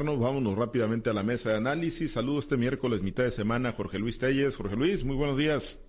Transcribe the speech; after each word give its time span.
Vámonos 0.00 0.56
rápidamente 0.56 1.10
a 1.10 1.12
la 1.12 1.24
mesa 1.24 1.50
de 1.50 1.56
análisis. 1.56 2.12
Saludos 2.12 2.44
este 2.44 2.56
miércoles, 2.56 3.02
mitad 3.02 3.24
de 3.24 3.32
semana, 3.32 3.72
Jorge 3.72 3.98
Luis 3.98 4.16
Telles. 4.20 4.54
Jorge 4.54 4.76
Luis, 4.76 5.02
muy 5.02 5.16
buenos 5.16 5.36
días. 5.36 5.80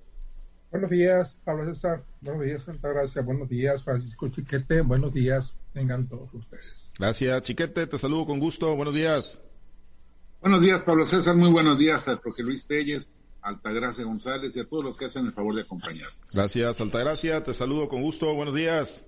Buenos 0.71 0.89
días, 0.89 1.29
Pablo 1.43 1.71
César. 1.71 2.03
Buenos 2.19 2.43
días, 2.43 2.63
Santa 2.63 2.89
Gracia. 2.89 3.21
Buenos 3.21 3.47
días, 3.47 3.83
Francisco 3.83 4.27
Chiquete. 4.29 4.81
Buenos 4.81 5.13
días, 5.13 5.53
tengan 5.75 6.07
todos 6.07 6.33
ustedes. 6.33 6.91
Gracias, 6.97 7.43
Chiquete. 7.43 7.85
Te 7.85 7.99
saludo 7.99 8.25
con 8.25 8.39
gusto. 8.39 8.75
Buenos 8.75 8.95
días. 8.95 9.43
Buenos 10.41 10.61
días, 10.61 10.81
Pablo 10.81 11.05
César. 11.05 11.35
Muy 11.35 11.51
buenos 11.51 11.77
días 11.77 12.07
a 12.07 12.17
Jorge 12.17 12.41
Luis 12.41 12.65
Telles, 12.65 13.13
Altagracia 13.43 14.05
González 14.05 14.55
y 14.55 14.59
a 14.59 14.67
todos 14.67 14.83
los 14.83 14.97
que 14.97 15.05
hacen 15.05 15.27
el 15.27 15.33
favor 15.33 15.53
de 15.53 15.61
acompañarnos. 15.61 16.33
Gracias, 16.33 16.81
Altagracia. 16.81 17.43
Te 17.43 17.53
saludo 17.53 17.87
con 17.87 18.01
gusto. 18.01 18.33
Buenos 18.33 18.55
días. 18.55 19.05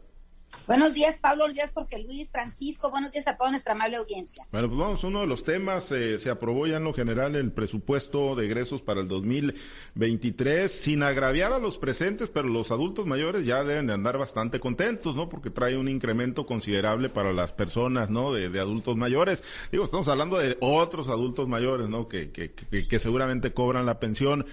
Buenos 0.68 0.94
días, 0.94 1.18
Pablo, 1.18 1.44
buenos 1.44 1.56
días, 1.56 1.74
Jorge 1.74 2.00
Luis, 2.00 2.30
Francisco, 2.30 2.92
buenos 2.92 3.12
días 3.12 3.28
a 3.28 3.36
toda 3.36 3.50
nuestra 3.50 3.74
amable 3.74 3.98
audiencia. 3.98 4.46
Bueno, 4.52 4.68
pues 4.68 4.80
vamos, 4.80 5.04
uno 5.04 5.22
de 5.22 5.28
los 5.28 5.44
temas, 5.44 5.92
eh, 5.92 6.20
se 6.20 6.30
aprobó 6.30 6.68
ya 6.68 6.78
en 6.78 6.84
lo 6.84 6.94
general 6.94 7.36
el 7.36 7.52
presupuesto 7.52 8.36
de 8.36 8.46
egresos 8.46 8.82
para 8.82 9.02
el 9.02 9.08
2023, 9.08 10.72
sin 10.72 11.04
agraviar 11.04 11.52
a 11.52 11.60
los 11.60 11.78
presentes, 11.78 12.30
pero 12.30 12.48
los 12.48 12.72
adultos 12.72 13.08
mayores 13.08 13.44
ya 13.44 13.64
deben 13.64 13.88
de 13.88 13.94
andar 13.94 14.18
bastante 14.18 14.60
contentos, 14.60 15.16
¿no? 15.16 15.30
Porque 15.30 15.50
trae 15.50 15.78
un 15.78 15.90
incremento 15.90 16.46
considerable 16.46 17.10
para 17.10 17.34
las 17.34 17.52
personas, 17.52 18.10
¿no? 18.10 18.32
De, 18.32 18.62
adultos 18.62 18.96
mayores. 18.96 19.44
Digo, 19.72 19.86
estamos 19.86 20.08
hablando 20.08 20.38
de 20.38 20.58
otros 20.60 21.10
adultos 21.10 21.48
mayores, 21.48 21.90
¿no? 21.90 22.08
Que, 22.08 22.32
que, 22.32 22.52
que, 22.52 22.88
que 22.88 23.00
seguramente 23.00 23.54
cobran 23.54 23.88
la 23.88 24.00
pensión 24.00 24.46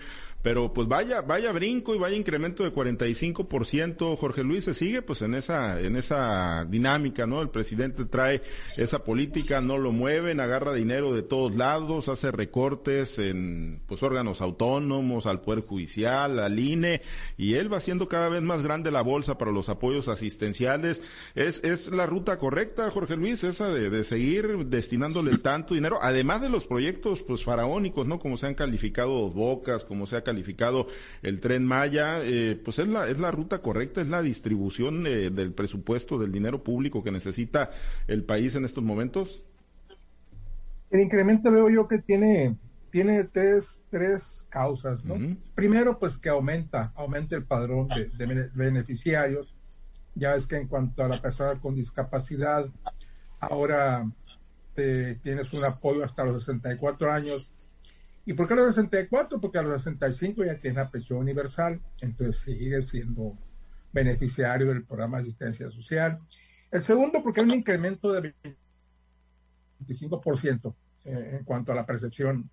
pero 0.42 0.72
pues 0.72 0.86
vaya, 0.86 1.20
vaya 1.20 1.52
brinco 1.52 1.94
y 1.94 1.98
vaya 1.98 2.16
incremento 2.16 2.62
de 2.62 2.72
45%, 2.72 4.16
Jorge 4.16 4.44
Luis 4.44 4.64
se 4.64 4.74
sigue 4.74 5.02
pues 5.02 5.22
en 5.22 5.34
esa, 5.34 5.80
en 5.80 5.96
esa 5.98 6.64
dinámica, 6.64 7.26
¿no? 7.26 7.42
El 7.42 7.50
presidente 7.50 8.04
trae 8.04 8.42
esa 8.76 9.04
política, 9.04 9.60
no 9.60 9.78
lo 9.78 9.92
mueven, 9.92 10.40
agarra 10.40 10.72
dinero 10.72 11.12
de 11.12 11.22
todos 11.22 11.54
lados, 11.54 12.08
hace 12.08 12.30
recortes 12.30 13.18
en 13.18 13.82
pues 13.86 14.02
órganos 14.02 14.40
autónomos, 14.40 15.26
al 15.26 15.40
Poder 15.40 15.64
Judicial, 15.64 16.38
al 16.38 16.58
INE, 16.58 17.02
y 17.36 17.54
él 17.54 17.72
va 17.72 17.78
haciendo 17.78 18.08
cada 18.08 18.28
vez 18.28 18.42
más 18.42 18.62
grande 18.62 18.90
la 18.90 19.02
bolsa 19.02 19.38
para 19.38 19.52
los 19.52 19.68
apoyos 19.68 20.08
asistenciales. 20.08 21.02
Es, 21.34 21.62
es 21.64 21.90
la 21.90 22.06
ruta 22.06 22.38
correcta, 22.38 22.90
Jorge 22.90 23.16
Luis, 23.16 23.44
esa 23.44 23.68
de, 23.68 23.90
de 23.90 24.04
seguir 24.04 24.66
destinándole 24.66 25.38
tanto 25.38 25.74
dinero, 25.74 25.98
además 26.00 26.40
de 26.40 26.48
los 26.48 26.64
proyectos 26.64 27.22
pues 27.22 27.44
faraónicos, 27.44 28.06
¿no? 28.06 28.18
Como 28.18 28.36
se 28.36 28.46
han 28.46 28.54
calificado 28.54 29.30
Bocas, 29.30 29.84
como 29.84 30.06
se 30.06 30.16
ha 30.16 30.22
calificado 30.22 30.86
el 31.22 31.40
tren 31.40 31.66
Maya, 31.66 32.22
eh, 32.22 32.60
pues 32.62 32.78
es 32.78 32.88
la, 32.88 33.08
es 33.08 33.18
la 33.18 33.30
ruta 33.30 33.60
correcta, 33.62 34.00
es 34.00 34.08
la 34.08 34.22
distribución 34.22 35.06
eh, 35.06 35.30
del 35.30 35.52
presupuesto, 35.52 35.87
del 36.18 36.32
dinero 36.32 36.62
público 36.62 37.02
que 37.02 37.10
necesita 37.10 37.70
el 38.06 38.24
país 38.24 38.54
en 38.54 38.64
estos 38.64 38.84
momentos? 38.84 39.42
El 40.90 41.00
incremento 41.00 41.50
veo 41.50 41.68
yo 41.68 41.88
que 41.88 41.98
tiene, 41.98 42.56
tiene 42.90 43.24
tres, 43.24 43.66
tres 43.90 44.22
causas, 44.48 45.04
¿no? 45.04 45.36
Primero, 45.54 45.98
pues 45.98 46.16
que 46.16 46.28
aumenta, 46.28 46.92
aumenta 46.94 47.36
el 47.36 47.44
padrón 47.44 47.88
de, 47.88 48.50
beneficiarios. 48.54 49.54
Ya 50.14 50.34
es 50.34 50.46
que 50.46 50.56
en 50.56 50.66
cuanto 50.66 51.04
a 51.04 51.08
la 51.08 51.20
persona 51.20 51.60
con 51.60 51.74
discapacidad, 51.74 52.66
ahora 53.40 54.10
eh, 54.76 55.18
tienes 55.22 55.52
un 55.52 55.64
apoyo 55.64 56.04
hasta 56.04 56.24
los 56.24 56.44
64 56.44 57.12
años 57.12 57.52
¿Y 58.28 58.34
por 58.34 58.46
qué 58.46 58.52
a 58.52 58.56
los 58.56 58.74
64? 58.74 59.40
Porque 59.40 59.56
a 59.56 59.62
los 59.62 59.82
65 59.82 60.44
ya 60.44 60.60
tiene 60.60 60.76
la 60.76 60.90
pensión 60.90 61.20
universal, 61.20 61.80
entonces 62.02 62.42
sigue 62.42 62.82
siendo 62.82 63.38
beneficiario 63.92 64.68
del 64.68 64.84
programa 64.84 65.18
de 65.18 65.22
asistencia 65.24 65.70
social. 65.70 66.18
El 66.70 66.82
segundo, 66.82 67.22
porque 67.22 67.40
hay 67.40 67.46
un 67.46 67.54
incremento 67.54 68.12
de 68.12 68.34
25% 69.86 70.74
eh, 71.04 71.36
en 71.38 71.44
cuanto 71.44 71.72
a 71.72 71.74
la 71.74 71.86
percepción 71.86 72.50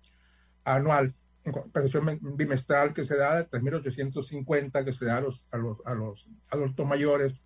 anual, 0.64 1.14
en 1.44 1.70
percepción 1.70 2.18
bimestral 2.36 2.92
que 2.92 3.04
se 3.04 3.16
da 3.16 3.36
de 3.36 3.48
3.850 3.48 4.84
que 4.84 4.92
se 4.92 5.04
da 5.04 5.18
a 5.18 5.20
los, 5.20 5.44
a 5.50 5.56
los, 5.58 5.78
a 5.84 5.94
los 5.94 6.28
adultos 6.50 6.86
mayores 6.86 7.42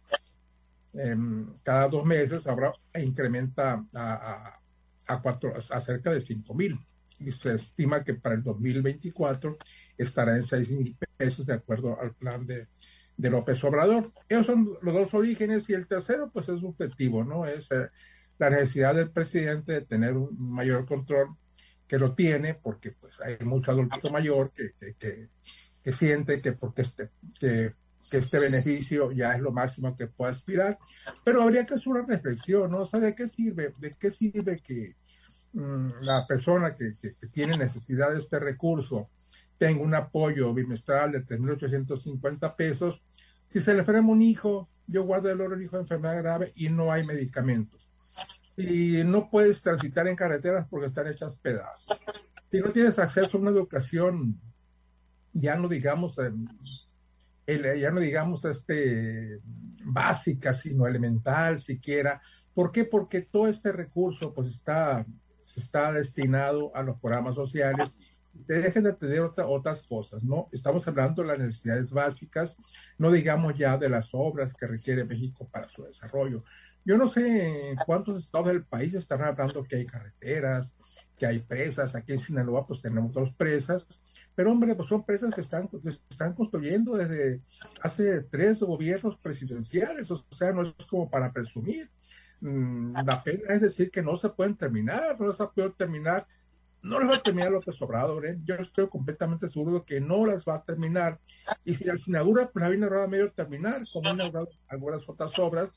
em, 0.94 1.46
cada 1.62 1.88
dos 1.88 2.04
meses, 2.06 2.46
ahora 2.46 2.72
incrementa 2.94 3.84
a, 3.94 4.60
a, 5.06 5.20
cuatro, 5.20 5.52
a 5.56 5.80
cerca 5.80 6.12
de 6.12 6.20
5.000 6.20 6.78
y 7.20 7.32
se 7.32 7.54
estima 7.54 8.02
que 8.02 8.14
para 8.14 8.34
el 8.34 8.42
2024 8.42 9.58
estará 9.98 10.36
en 10.36 10.42
6 10.42 10.70
mil 10.70 10.96
pesos 11.16 11.46
de 11.46 11.54
acuerdo 11.54 12.00
al 12.00 12.14
plan 12.14 12.46
de, 12.46 12.68
de, 13.20 13.30
López 13.30 13.62
Obrador. 13.64 14.12
Esos 14.28 14.46
son 14.46 14.78
los 14.82 14.94
dos 14.94 15.14
orígenes 15.14 15.68
y 15.68 15.74
el 15.74 15.86
tercero 15.86 16.30
pues 16.32 16.48
es 16.48 16.60
subjetivo, 16.60 17.24
¿no? 17.24 17.46
Es 17.46 17.70
eh, 17.70 17.88
la 18.38 18.50
necesidad 18.50 18.94
del 18.94 19.10
presidente 19.10 19.72
de 19.72 19.80
tener 19.82 20.16
un 20.16 20.36
mayor 20.38 20.86
control 20.86 21.36
que 21.86 21.98
lo 21.98 22.14
tiene 22.14 22.54
porque 22.54 22.92
pues 22.92 23.20
hay 23.20 23.36
mucho 23.44 23.72
adulto 23.72 24.10
mayor 24.10 24.52
que, 24.52 24.72
que, 24.78 25.28
que, 25.82 25.92
siente 25.92 26.40
que 26.40 26.52
porque 26.52 26.82
este, 26.82 27.10
que, 27.38 27.74
este 28.12 28.38
beneficio 28.38 29.12
ya 29.12 29.34
es 29.34 29.40
lo 29.40 29.50
máximo 29.50 29.96
que 29.96 30.06
puede 30.06 30.32
aspirar, 30.32 30.78
pero 31.24 31.42
habría 31.42 31.66
que 31.66 31.74
hacer 31.74 31.88
una 31.88 32.06
reflexión, 32.06 32.70
¿no? 32.70 32.82
O 32.82 32.86
sea, 32.86 33.00
¿de 33.00 33.14
qué 33.14 33.28
sirve? 33.28 33.74
¿De 33.78 33.96
qué 33.98 34.10
sirve 34.10 34.60
que, 34.60 34.94
Mm, 35.52 35.90
la 36.02 36.24
persona 36.26 36.76
que, 36.76 36.94
tiene 37.32 37.56
necesidad 37.56 38.12
de 38.12 38.20
este 38.20 38.38
recurso 38.38 39.10
tenga 39.58 39.82
un 39.82 39.94
apoyo 39.94 40.54
bimestral 40.54 41.12
de 41.12 41.26
3.850 41.26 42.54
pesos, 42.54 43.02
si 43.50 43.60
se 43.60 43.72
le 43.72 43.80
enferma 43.80 44.10
un 44.10 44.22
hijo, 44.22 44.68
yo 44.86 45.04
guardo 45.04 45.30
el 45.30 45.40
oro 45.40 45.60
hijo 45.60 45.76
de 45.76 45.82
enfermedad 45.82 46.22
grave 46.22 46.52
y 46.54 46.68
no 46.68 46.92
hay 46.92 47.04
medicamentos. 47.04 47.88
Y 48.56 49.04
no 49.04 49.30
puedes 49.30 49.60
transitar 49.62 50.08
en 50.08 50.16
carreteras 50.16 50.66
porque 50.68 50.86
están 50.86 51.06
hechas 51.08 51.36
pedazos. 51.36 52.00
Si 52.50 52.58
no 52.60 52.70
tienes 52.72 52.98
acceso 52.98 53.36
a 53.36 53.40
una 53.40 53.50
educación, 53.50 54.40
ya 55.32 55.56
no 55.56 55.68
digamos, 55.68 56.16
ya 57.46 57.90
no 57.90 58.00
digamos 58.00 58.44
este, 58.44 59.40
básica, 59.84 60.52
sino 60.52 60.86
elemental 60.86 61.60
siquiera. 61.60 62.20
¿Por 62.54 62.72
qué? 62.72 62.84
Porque 62.84 63.22
todo 63.22 63.48
este 63.48 63.72
recurso 63.72 64.34
pues 64.34 64.48
está 64.48 65.06
está 65.56 65.92
destinado 65.92 66.74
a 66.74 66.82
los 66.82 66.98
programas 66.98 67.34
sociales, 67.34 67.94
dejen 68.32 68.84
de 68.84 68.92
tener 68.92 69.20
otras 69.20 69.82
cosas, 69.82 70.22
¿no? 70.22 70.48
Estamos 70.52 70.86
hablando 70.88 71.22
de 71.22 71.28
las 71.28 71.38
necesidades 71.38 71.90
básicas, 71.90 72.56
no 72.98 73.10
digamos 73.10 73.56
ya 73.56 73.76
de 73.76 73.88
las 73.88 74.08
obras 74.12 74.54
que 74.54 74.66
requiere 74.66 75.04
México 75.04 75.48
para 75.50 75.68
su 75.68 75.82
desarrollo. 75.82 76.44
Yo 76.84 76.96
no 76.96 77.08
sé 77.08 77.70
en 77.70 77.76
cuántos 77.86 78.22
estados 78.22 78.48
del 78.48 78.64
país 78.64 78.94
están 78.94 79.22
hablando 79.22 79.64
que 79.64 79.76
hay 79.76 79.86
carreteras, 79.86 80.74
que 81.18 81.26
hay 81.26 81.40
presas, 81.40 81.94
aquí 81.94 82.12
en 82.12 82.18
Sinaloa 82.18 82.66
pues 82.66 82.80
tenemos 82.80 83.12
dos 83.12 83.32
presas, 83.34 83.86
pero 84.34 84.52
hombre, 84.52 84.74
pues 84.74 84.88
son 84.88 85.04
presas 85.04 85.34
que 85.34 85.42
están, 85.42 85.68
que 85.68 85.90
están 86.08 86.32
construyendo 86.34 86.96
desde 86.96 87.42
hace 87.82 88.22
tres 88.22 88.60
gobiernos 88.60 89.22
presidenciales, 89.22 90.10
o 90.10 90.24
sea, 90.30 90.52
no 90.52 90.62
es 90.62 90.86
como 90.86 91.10
para 91.10 91.32
presumir. 91.32 91.90
Mm, 92.40 92.94
la 93.04 93.22
pena 93.22 93.52
es 93.54 93.60
decir 93.60 93.90
que 93.90 94.02
no 94.02 94.16
se 94.16 94.30
pueden 94.30 94.56
terminar, 94.56 95.20
no 95.20 95.32
se 95.32 95.46
puede 95.48 95.70
terminar, 95.70 96.26
no 96.82 96.98
las 96.98 97.10
va 97.10 97.16
a 97.16 97.22
terminar 97.22 97.52
López 97.52 97.80
Obrador, 97.82 98.26
¿eh? 98.26 98.38
yo 98.44 98.54
estoy 98.56 98.88
completamente 98.88 99.48
seguro 99.48 99.84
que 99.84 100.00
no 100.00 100.26
las 100.26 100.44
va 100.44 100.56
a 100.56 100.64
terminar, 100.64 101.18
y 101.64 101.74
si 101.74 101.84
la 101.84 101.94
inaugura, 102.06 102.50
pues 102.50 102.62
la 102.62 102.68
viene 102.68 102.86
a 102.86 103.06
medio 103.06 103.30
terminar, 103.32 103.74
como 103.92 104.08
han 104.08 104.16
inaugurado 104.16 104.48
algunas 104.68 105.08
otras 105.08 105.38
obras, 105.38 105.70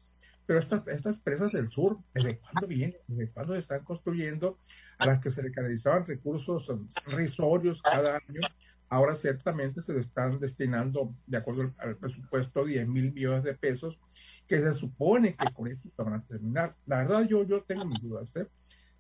pero 0.46 0.60
estas, 0.60 0.86
estas 0.88 1.18
presas 1.20 1.52
del 1.52 1.68
sur, 1.68 1.98
¿desde 2.14 2.38
cuándo 2.40 2.68
vienen? 2.68 2.98
¿Desde 3.08 3.32
cuándo 3.32 3.54
se 3.54 3.60
están 3.60 3.84
construyendo? 3.84 4.58
A 4.98 5.06
las 5.06 5.22
que 5.22 5.32
se 5.32 5.42
le 5.42 5.52
canalizaban 5.52 6.06
recursos 6.06 6.68
risorios 7.08 7.82
cada 7.82 8.18
año, 8.18 8.42
ahora 8.90 9.16
ciertamente 9.16 9.82
se 9.82 9.98
están 10.00 10.40
destinando, 10.40 11.16
de 11.26 11.38
acuerdo 11.38 11.64
al 11.80 11.98
presupuesto, 11.98 12.66
10 12.66 12.88
mil 12.88 13.14
millones 13.14 13.44
de 13.44 13.56
pesos, 13.56 13.98
que 14.48 14.62
se 14.62 14.74
supone 14.74 15.36
que 15.36 15.54
con 15.54 15.68
esto 15.68 15.90
van 15.98 16.14
a 16.16 16.24
terminar. 16.24 16.76
La 16.86 16.98
verdad, 16.98 17.28
yo, 17.28 17.44
yo 17.44 17.64
tengo 17.64 17.86
mis 17.86 18.02
dudas, 18.02 18.36
¿eh? 18.36 18.48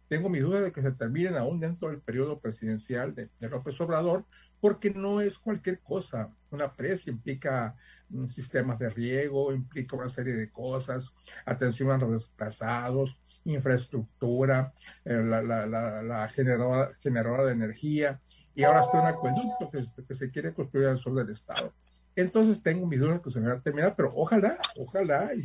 Tengo 0.08 0.30
mis 0.30 0.44
dudas 0.44 0.64
de 0.64 0.72
que 0.72 0.82
se 0.82 0.92
terminen 0.92 1.36
aún 1.36 1.60
dentro 1.60 1.90
del 1.90 2.00
periodo 2.00 2.40
presidencial 2.40 3.16
de, 3.16 3.30
López 3.40 3.80
Obrador, 3.82 4.26
porque 4.60 4.90
no 4.92 5.22
es 5.22 5.38
cualquier 5.38 5.80
cosa. 5.80 6.30
Una 6.52 6.72
presa 6.72 7.10
implica 7.10 7.76
mm, 8.10 8.28
sistemas 8.28 8.80
de 8.80 8.90
riego, 8.90 9.54
implica 9.54 9.96
una 9.96 10.10
serie 10.10 10.34
de 10.34 10.50
cosas, 10.50 11.12
atención 11.46 11.92
a 11.92 11.98
los 11.98 12.12
desplazados, 12.12 13.18
infraestructura, 13.46 14.74
eh, 15.06 15.14
la, 15.14 15.42
la, 15.42 15.66
la, 16.04 16.28
generadora, 16.30 16.92
generadora, 17.02 17.46
de 17.46 17.54
energía, 17.54 18.20
y 18.56 18.64
ahora 18.64 18.82
está 18.82 19.02
un 19.02 19.08
acueducto 19.08 19.70
que, 20.08 20.16
se 20.16 20.30
quiere 20.30 20.54
construir 20.54 20.88
al 20.88 21.00
sur 21.00 21.16
del 21.16 21.30
estado. 21.34 21.74
Entonces 22.16 22.62
tengo 22.62 22.86
mis 22.86 23.00
dudas 23.00 23.22
que 23.22 23.32
se 23.32 23.40
van 23.40 23.58
a 23.58 23.62
terminar, 23.62 23.96
pero 23.96 24.12
ojalá, 24.14 24.60
ojalá, 24.78 25.32
y 25.34 25.42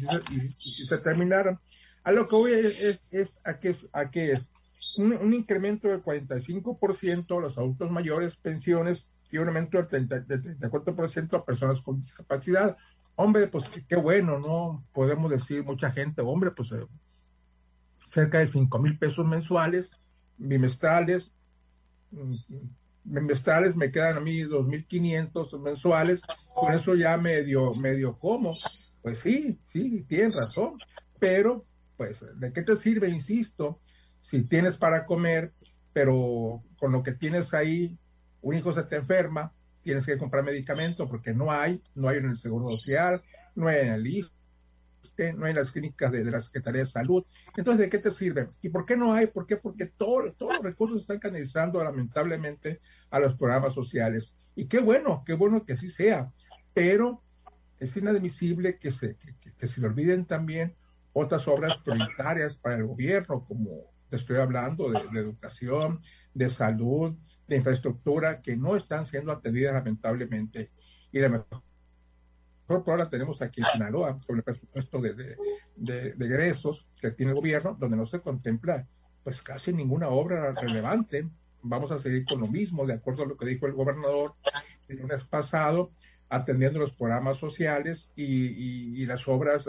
si 0.55 0.85
se, 0.85 0.99
terminaran. 0.99 1.59
A 2.09 2.11
lo 2.11 2.27
que 2.27 2.37
voy 2.37 2.53
es, 2.53 3.05
es, 3.11 3.39
a 3.45 3.59
que, 3.61 3.77
a 3.93 4.11
que 4.11 4.33
es 4.33 4.49
un, 4.97 5.35
incremento 5.35 5.89
del 5.89 6.03
45% 6.03 7.37
a 7.37 7.41
los 7.43 7.59
adultos 7.59 7.91
mayores, 7.91 8.35
pensiones, 8.37 9.07
y 9.31 9.37
un 9.37 9.49
aumento 9.49 9.77
del, 9.83 10.09
34% 10.09 11.35
a 11.35 11.45
personas 11.45 11.83
con 11.83 12.01
discapacidad. 12.01 12.79
Hombre, 13.15 13.49
pues 13.49 13.65
qué 13.87 13.97
bueno, 13.97 14.39
¿no? 14.39 14.87
Podemos 14.95 15.31
decir 15.31 15.63
mucha 15.65 15.91
gente, 15.91 16.23
hombre, 16.23 16.51
pues 16.51 16.73
eh, 16.73 16.87
cerca 18.07 18.39
de 18.39 18.47
5 18.47 18.79
mil 18.79 18.99
pesos 18.99 19.27
mensuales, 19.27 19.91
bimestrales, 20.39 21.31
mm, 22.11 22.37
bimestrales 23.05 23.77
me 23.77 23.93
quedan 23.93 24.17
a 24.17 24.21
mí 24.21 24.45
2.500 24.45 25.61
mensuales, 25.61 26.23
con 26.55 26.73
eso 26.73 26.95
ya 26.95 27.19
medio, 27.19 27.75
medio 27.75 28.19
como. 28.19 28.51
Pues 29.03 29.19
sí, 29.19 29.59
sí, 29.67 30.07
tienes 30.09 30.35
razón, 30.35 30.79
pero 31.21 31.67
pues, 31.99 32.25
¿de 32.39 32.53
qué 32.53 32.63
te 32.63 32.77
sirve, 32.77 33.11
insisto, 33.11 33.81
si 34.21 34.45
tienes 34.45 34.77
para 34.77 35.05
comer, 35.05 35.51
pero 35.93 36.63
con 36.79 36.93
lo 36.93 37.03
que 37.03 37.13
tienes 37.13 37.53
ahí, 37.53 37.99
un 38.41 38.55
hijo 38.55 38.73
se 38.73 38.85
te 38.85 38.97
enferma, 38.97 39.53
tienes 39.83 40.07
que 40.07 40.17
comprar 40.17 40.45
medicamento 40.45 41.09
porque 41.09 41.35
no 41.35 41.51
hay, 41.51 41.83
no 41.97 42.09
hay 42.09 42.19
en 42.19 42.27
el 42.27 42.39
Seguro 42.39 42.69
Social, 42.69 43.21
no 43.57 43.67
hay 43.67 43.81
en 43.81 43.93
el 43.95 44.07
ISTE, 44.07 45.33
no 45.33 45.47
hay 45.47 45.51
en 45.51 45.57
las 45.57 45.73
clínicas 45.73 46.13
de, 46.13 46.25
la 46.25 46.41
Secretaría 46.41 46.85
de 46.85 46.91
Salud. 46.91 47.25
Entonces, 47.57 47.87
¿de 47.87 47.91
qué 47.91 47.99
te 47.99 48.13
sirve? 48.13 48.49
¿Y 48.63 48.69
por 48.69 48.87
qué 48.87 48.97
no 48.97 49.13
hay? 49.13 49.27
¿Por 49.27 49.45
qué? 49.45 49.57
Porque 49.57 49.87
todo, 49.87 50.33
todos 50.35 50.55
los 50.55 50.63
recursos 50.63 51.01
están 51.01 51.19
canalizando 51.19 51.83
lamentablemente 51.83 52.79
a 53.11 53.19
los 53.19 53.35
programas 53.35 53.75
sociales. 53.75 54.33
Y 54.55 54.67
qué 54.67 54.79
bueno, 54.79 55.25
qué 55.27 55.33
bueno 55.33 55.65
que 55.65 55.73
así 55.73 55.91
sea, 55.91 56.31
pero 56.75 57.25
es 57.81 57.97
inadmisible 57.97 58.79
que 58.79 58.93
se, 58.93 59.17
que 59.59 59.67
se 59.67 59.81
le 59.81 59.89
olviden 59.89 60.27
también 60.27 60.77
otras 61.19 61.47
obras 61.49 61.77
prioritarias 61.79 62.57
para 62.57 62.77
el 62.77 62.87
gobierno, 62.87 63.45
como 63.45 63.93
te 64.09 64.17
estoy 64.17 64.37
hablando 64.37 64.91
de, 64.91 64.99
educación, 65.19 66.01
de 66.35 66.51
salud, 66.51 67.15
de 67.47 67.57
infraestructura, 67.57 68.41
que 68.41 68.57
no 68.57 68.77
están 68.77 69.07
siendo 69.07 69.33
atendidas 69.33 69.75
lamentablemente. 69.75 70.71
Y 71.13 71.19
la 71.19 71.29
mejor 71.29 71.63
prueba 72.67 73.05
la 73.05 73.09
tenemos 73.09 73.41
aquí 73.43 73.61
en 73.61 73.67
Sinaloa, 73.73 74.19
con 74.27 74.37
el 74.37 74.43
presupuesto 74.43 75.01
de, 75.01 75.15
de, 75.15 75.37
de, 75.77 76.13
de, 76.15 76.57
que 77.01 77.11
tiene 77.11 77.33
el 77.33 77.37
gobierno, 77.37 77.77
donde 77.79 77.97
no 77.97 78.07
se 78.07 78.21
contempla 78.21 78.87
pues 79.25 79.43
casi 79.43 79.73
ninguna 79.73 80.09
obra 80.09 80.53
relevante. 80.53 81.29
Vamos 81.63 81.91
a 81.91 81.99
seguir 81.99 82.25
con 82.25 82.41
lo 82.41 82.47
mismo, 82.47 82.87
de 82.87 82.95
acuerdo 82.95 83.25
a 83.25 83.27
lo 83.27 83.37
que 83.37 83.47
dijo 83.47 83.67
el 83.67 83.73
gobernador 83.73 84.35
el 84.89 85.01
lunes 85.01 85.25
pasado, 85.25 85.91
atendiendo 86.31 86.79
los 86.79 86.93
programas 86.93 87.39
sociales 87.39 88.09
y, 88.17 88.25
y, 88.25 89.03
y 89.03 89.07
las 89.07 89.27
obras 89.29 89.65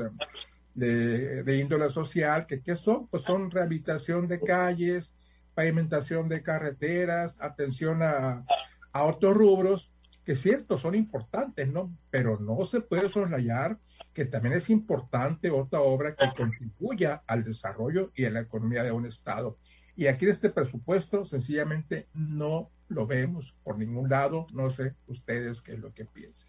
de, 0.73 1.57
índole 1.57 1.89
social, 1.89 2.45
que 2.45 2.61
¿qué 2.61 2.75
son? 2.75 3.07
Pues 3.07 3.23
son 3.23 3.51
rehabilitación 3.51 4.27
de 4.27 4.39
calles, 4.39 5.11
pavimentación 5.53 6.29
de 6.29 6.41
carreteras, 6.41 7.39
atención 7.41 8.01
a, 8.01 8.45
a 8.91 9.03
otros 9.03 9.35
rubros, 9.35 9.91
que 10.23 10.33
es 10.33 10.41
cierto, 10.41 10.77
son 10.77 10.95
importantes, 10.95 11.71
¿no? 11.71 11.91
Pero 12.11 12.35
no 12.39 12.65
se 12.65 12.81
puede 12.81 13.09
soslayar 13.09 13.77
que 14.13 14.25
también 14.25 14.55
es 14.55 14.69
importante 14.69 15.49
otra 15.49 15.81
obra 15.81 16.15
que 16.15 16.29
contribuya 16.35 17.23
al 17.25 17.43
desarrollo 17.43 18.11
y 18.15 18.25
a 18.25 18.29
la 18.29 18.41
economía 18.41 18.83
de 18.83 18.91
un 18.91 19.05
Estado. 19.05 19.57
Y 19.95 20.07
aquí 20.07 20.25
en 20.25 20.31
este 20.31 20.49
presupuesto 20.49 21.25
sencillamente 21.25 22.07
no 22.13 22.69
lo 22.87 23.05
vemos 23.05 23.55
por 23.63 23.77
ningún 23.77 24.09
lado. 24.09 24.47
No 24.53 24.69
sé 24.69 24.95
ustedes 25.07 25.61
qué 25.61 25.73
es 25.73 25.79
lo 25.79 25.93
que 25.93 26.05
piensan. 26.05 26.48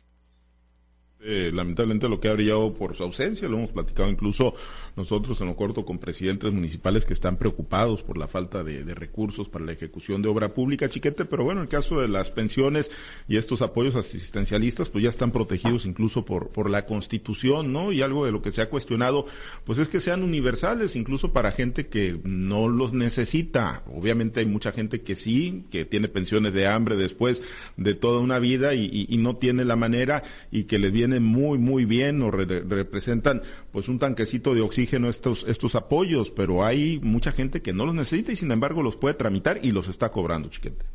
Eh, 1.23 1.51
lamentablemente 1.53 2.09
lo 2.09 2.19
que 2.19 2.29
ha 2.29 2.33
brillado 2.33 2.73
por 2.73 2.97
su 2.97 3.03
ausencia, 3.03 3.47
lo 3.47 3.59
hemos 3.59 3.73
platicado 3.73 4.09
incluso 4.09 4.55
nosotros 4.97 5.39
en 5.43 5.49
lo 5.49 5.57
corto 5.57 5.85
con 5.85 5.99
presidentes 5.99 6.51
municipales 6.51 7.05
que 7.05 7.13
están 7.13 7.37
preocupados 7.37 8.03
por 8.03 8.17
la 8.17 8.27
falta 8.27 8.65
de, 8.65 8.95
recursos 8.95 9.47
para 9.49 9.67
la 9.67 9.73
ejecución 9.73 10.23
de 10.23 10.29
obra 10.29 10.55
pública, 10.55 10.89
chiquete, 10.89 11.27
pero 11.27 11.45
bueno, 11.45 11.61
en 11.61 11.65
el 11.65 11.69
caso 11.69 12.01
de 12.01 12.09
las 12.09 12.31
pensiones 12.31 12.91
y 13.29 13.37
estos 13.37 13.61
apoyos 13.61 13.97
asistencialistas, 13.97 14.89
pues 14.89 15.05
ya 15.05 15.11
están 15.11 15.31
protegidos 15.31 15.85
incluso 15.85 16.25
por, 16.25 16.49
por 16.49 16.71
la 16.71 16.87
constitución, 16.87 17.71
¿no? 17.71 17.93
Y 17.93 18.01
algo 18.01 18.25
de 18.25 18.33
lo 18.33 18.41
que 18.41 18.51
se 18.51 18.63
ha 18.63 18.71
cuestionado, 18.71 19.27
pues 19.65 19.79
es 19.79 19.89
que 19.89 20.01
sean 20.01 20.23
universales, 20.23 20.97
incluso 20.97 21.35
para 21.35 21.53
gente 21.53 21.89
que 21.89 22.19
no 22.25 22.67
los 22.69 22.95
necesita. 22.95 23.85
Obviamente 23.93 24.41
hay 24.41 24.47
mucha 24.47 24.73
gente 24.73 25.03
que 25.03 25.17
sí, 25.17 25.65
que 25.71 25.85
tiene 25.85 26.09
pensiones 26.09 26.55
de 26.55 26.67
hambre 26.67 26.97
después 26.97 27.43
de 27.77 27.95
toda 27.95 28.21
una 28.21 28.39
vida 28.39 28.75
y, 28.75 29.07
y 29.09 29.17
no 29.19 29.37
tiene 29.37 29.67
la 29.67 29.77
manera 29.77 30.23
y 30.51 30.65
que 30.65 30.79
les 30.79 30.93
viene 30.93 31.10
muy, 31.19 31.59
muy 31.59 31.85
bien 31.85 32.23
o 32.23 32.31
representan 32.31 33.43
pues 33.73 33.89
un 33.89 33.99
tanquecito 33.99 34.55
de 34.55 34.61
oxígeno 34.61 35.09
estos, 35.09 35.45
estos 35.49 35.75
apoyos, 35.75 36.31
pero 36.31 36.65
hay 36.65 37.01
mucha 37.03 37.33
gente 37.33 37.63
que 37.63 37.73
no 37.73 37.87
los 37.87 37.95
necesita 37.95 38.31
y 38.31 38.37
sin 38.37 38.53
embargo 38.53 38.83
los 38.83 38.97
puede 38.97 39.15
tramitar 39.15 39.59
y 39.65 39.73
los 39.73 39.89
está 39.89 40.13
cobrando, 40.13 40.51
chiquete. 40.51 40.87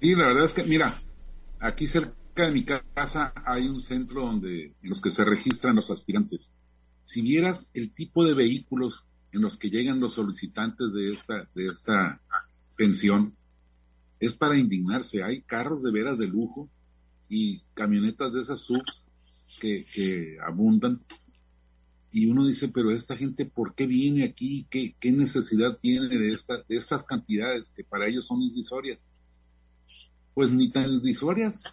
Sí, 0.00 0.14
la 0.14 0.26
verdad 0.26 0.44
es 0.44 0.52
que, 0.52 0.64
mira, 0.64 1.00
aquí 1.58 1.88
cerca 1.88 2.12
de 2.36 2.50
mi 2.50 2.64
casa 2.64 3.32
hay 3.44 3.68
un 3.68 3.80
centro 3.80 4.22
donde 4.22 4.74
los 4.82 5.00
que 5.00 5.10
se 5.10 5.24
registran 5.24 5.76
los 5.76 5.90
aspirantes. 5.90 6.52
Si 7.04 7.22
vieras 7.22 7.70
el 7.74 7.92
tipo 7.92 8.24
de 8.24 8.34
vehículos 8.34 9.06
en 9.32 9.42
los 9.42 9.56
que 9.56 9.70
llegan 9.70 10.00
los 10.00 10.14
solicitantes 10.14 10.92
de 10.92 11.12
esta, 11.12 11.48
de 11.54 11.68
esta 11.68 12.20
pensión, 12.76 13.34
es 14.20 14.34
para 14.34 14.56
indignarse. 14.56 15.22
Hay 15.22 15.42
carros 15.42 15.82
de 15.82 15.90
veras 15.90 16.18
de 16.18 16.28
lujo 16.28 16.68
y 17.34 17.62
camionetas 17.72 18.30
de 18.34 18.42
esas 18.42 18.60
subs 18.60 19.08
que, 19.58 20.36
abundan. 20.44 21.02
Y 22.10 22.26
uno 22.26 22.46
dice, 22.46 22.68
pero 22.68 22.90
esta 22.90 23.16
gente, 23.16 23.46
¿por 23.46 23.74
qué 23.74 23.86
viene 23.86 24.24
aquí? 24.24 24.66
¿Qué, 24.68 24.94
qué 25.00 25.10
necesidad 25.12 25.78
tiene 25.78 26.08
de, 26.08 26.30
esta, 26.30 26.58
de 26.68 26.76
estas 26.76 27.04
cantidades 27.04 27.70
que 27.70 27.84
para 27.84 28.06
ellos 28.06 28.26
son 28.26 28.42
irrisorias? 28.42 28.98
Pues 30.34 30.50
ni 30.50 30.70
tan 30.70 30.92
irrisorias. 30.92 31.64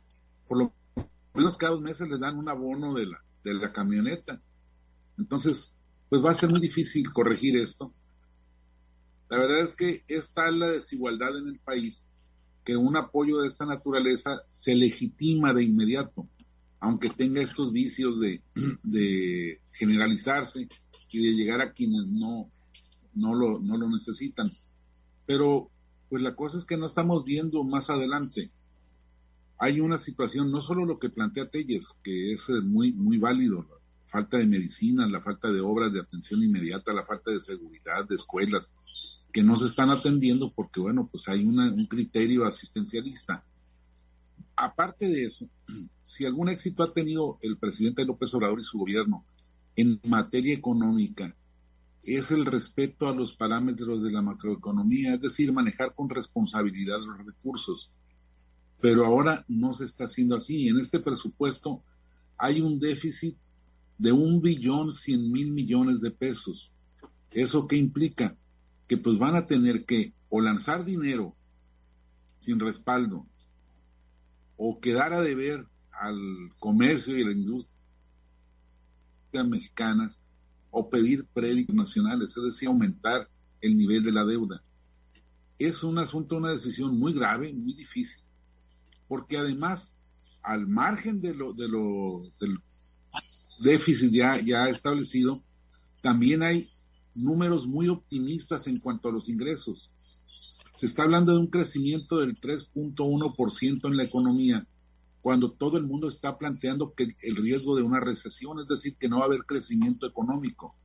Por 0.48 0.60
lo 0.60 0.74
menos 1.34 1.58
cada 1.58 1.74
dos 1.74 1.82
meses 1.82 2.08
les 2.08 2.22
dan 2.22 2.38
un 2.38 2.48
abono 2.48 2.94
de 2.94 3.08
la, 3.08 3.22
de 3.44 3.54
la 3.54 3.74
camioneta. 3.74 4.42
Entonces, 5.18 5.76
pues 6.08 6.24
va 6.24 6.32
a 6.32 6.36
ser 6.36 6.50
muy 6.50 6.62
difícil 6.62 7.12
corregir 7.12 7.58
esto. 7.58 7.94
La 9.30 9.40
verdad 9.40 9.60
es 9.60 9.74
que 9.74 10.06
está 10.08 10.50
la 10.52 10.68
desigualdad 10.68 11.38
en 11.38 11.50
el 11.50 11.60
país 11.60 12.06
que 12.70 12.78
un 12.78 12.96
apoyo 12.96 13.42
de 13.42 13.48
esta 13.48 13.66
naturaleza 13.66 14.44
se 14.52 14.76
legitima 14.76 15.52
de 15.54 15.64
inmediato, 15.64 16.30
aunque 16.80 17.10
tenga 17.10 17.42
estos 17.42 17.74
vicios 17.74 18.20
de, 18.84 19.60
generalizarse 19.72 20.70
y 21.12 21.20
de 21.20 21.34
llegar 21.34 21.62
a 21.62 21.74
quienes 21.74 22.06
no, 22.06 22.52
no, 23.16 23.34
lo, 23.34 23.58
no 23.58 23.76
lo 23.76 23.90
necesitan. 23.90 24.52
Pero 25.26 25.72
pues 26.10 26.22
la 26.22 26.36
cosa 26.36 26.60
es 26.60 26.66
que 26.66 26.78
no 26.78 26.86
estamos 26.86 27.26
viendo 27.26 27.64
más 27.64 27.90
adelante. 27.90 28.52
Hay 29.58 29.80
una 29.80 29.98
situación, 29.98 30.52
no 30.52 30.62
solo 30.62 30.86
lo 30.86 31.00
que 31.00 31.10
plantea 31.10 31.50
Telles, 31.50 31.96
que 32.04 32.34
es 32.34 32.48
muy, 32.66 32.94
muy 32.94 33.18
válido, 33.18 33.64
la 33.64 33.78
falta 34.06 34.38
de 34.38 34.46
medicina, 34.46 35.08
la 35.08 35.22
falta 35.22 35.52
de 35.52 35.60
obras 35.60 35.92
de 35.92 36.02
atención 36.02 36.44
inmediata, 36.44 36.94
la 36.94 37.04
falta 37.04 37.32
de 37.32 37.42
seguridad, 37.42 38.08
de 38.08 38.18
escuelas, 38.18 38.72
que 39.32 39.44
no 39.44 39.56
se 39.56 39.68
están 39.68 39.90
atendiendo 39.90 40.52
porque, 40.52 40.80
bueno, 40.80 41.08
pues 41.12 41.28
hay 41.28 41.46
un 41.46 41.86
criterio 41.88 42.46
asistencialista. 42.46 43.44
Aparte 44.56 45.08
de 45.08 45.26
eso, 45.26 45.48
si 46.02 46.26
algún 46.26 46.50
éxito 46.50 46.84
ha 46.84 46.94
tenido 46.94 47.38
el 47.42 47.58
presidente 47.58 48.06
López 48.06 48.34
Obrador 48.34 48.60
y 48.60 48.64
su 48.64 48.80
gobierno 48.80 49.26
en 49.76 50.00
materia 50.08 50.54
económica, 50.54 51.36
es 52.04 52.32
el 52.32 52.46
respeto 52.46 53.08
a 53.08 53.14
los 53.14 53.34
parámetros 53.34 54.02
de 54.02 54.12
la 54.12 54.22
macroeconomía, 54.22 55.16
es 55.16 55.22
decir, 55.22 55.52
manejar 55.52 55.94
con 55.94 56.10
responsabilidad 56.10 56.98
los 57.00 57.26
recursos. 57.26 57.92
Pero 58.82 59.06
ahora 59.06 59.44
no 59.48 59.74
se 59.74 59.86
está 59.86 60.06
haciendo 60.06 60.36
así. 60.36 60.68
En 60.70 60.80
este 60.80 61.00
presupuesto 61.00 61.84
hay 62.38 62.62
un 62.62 62.80
déficit 62.80 63.38
de 63.98 64.14
un 64.14 64.42
billón 64.42 64.94
cien 64.94 65.30
mil 65.32 65.52
millones 65.52 66.00
de 66.00 66.12
pesos. 66.12 66.72
¿Eso 67.32 67.68
qué 67.68 67.76
implica? 67.76 68.36
Que 68.90 68.98
pues 68.98 69.20
van 69.20 69.36
a 69.36 69.46
tener 69.46 69.86
que 69.86 70.14
o 70.30 70.42
lanzar 70.42 70.84
dinero 70.84 71.36
sin 72.40 72.60
respaldo 72.60 73.26
o 74.58 74.80
quedar 74.82 75.14
a 75.14 75.22
deber 75.22 75.66
al 75.92 76.18
comercio 76.58 77.16
y 77.16 77.22
a 77.22 77.26
la 77.28 77.32
industria 77.32 77.78
mexicanas 79.46 80.20
o 80.72 80.90
pedir 80.90 81.26
créditos 81.34 81.76
nacionales, 81.76 82.36
es 82.36 82.44
decir, 82.44 82.68
aumentar 82.68 83.30
el 83.62 83.78
nivel 83.78 84.04
de 84.04 84.12
la 84.12 84.26
deuda. 84.26 84.64
Es 85.60 85.84
un 85.84 86.00
asunto, 86.00 86.38
una 86.38 86.52
decisión 86.52 86.98
muy 86.98 87.14
grave, 87.14 87.54
muy 87.54 87.74
difícil, 87.74 88.24
porque 89.08 89.38
además, 89.38 89.94
al 90.42 90.68
margen 90.68 91.22
de 91.22 91.36
lo, 91.36 91.54
de 91.54 91.68
lo, 91.68 92.24
del 92.40 92.58
déficit 93.62 94.12
ya, 94.12 94.42
ya 94.42 94.68
establecido, 94.68 95.40
también 96.02 96.42
hay 96.42 96.68
números 97.24 97.68
muy 97.68 97.88
optimistas 97.88 98.68
en 98.68 98.80
cuanto 98.80 99.10
a 99.10 99.12
los 99.12 99.30
ingresos. 99.30 99.92
Se 100.78 100.86
está 100.86 101.04
hablando 101.04 101.34
de 101.34 101.40
un 101.40 101.48
crecimiento 101.48 102.20
del 102.20 102.40
3.1% 102.40 103.88
en 103.88 103.98
la 103.98 104.04
economía, 104.04 104.66
cuando 105.22 105.52
todo 105.52 105.78
el 105.78 105.84
mundo 105.84 106.08
está 106.08 106.38
planteando 106.38 106.94
que 106.94 107.16
el 107.22 107.36
riesgo 107.36 107.76
de 107.76 107.84
una 107.84 108.00
recesión, 108.00 108.60
es 108.60 108.68
decir, 108.68 108.96
que 108.98 109.10
no 109.10 109.18
va 109.18 109.24
a 109.24 109.28
haber 109.28 109.46
crecimiento 109.46 110.08
económico, 110.08 110.76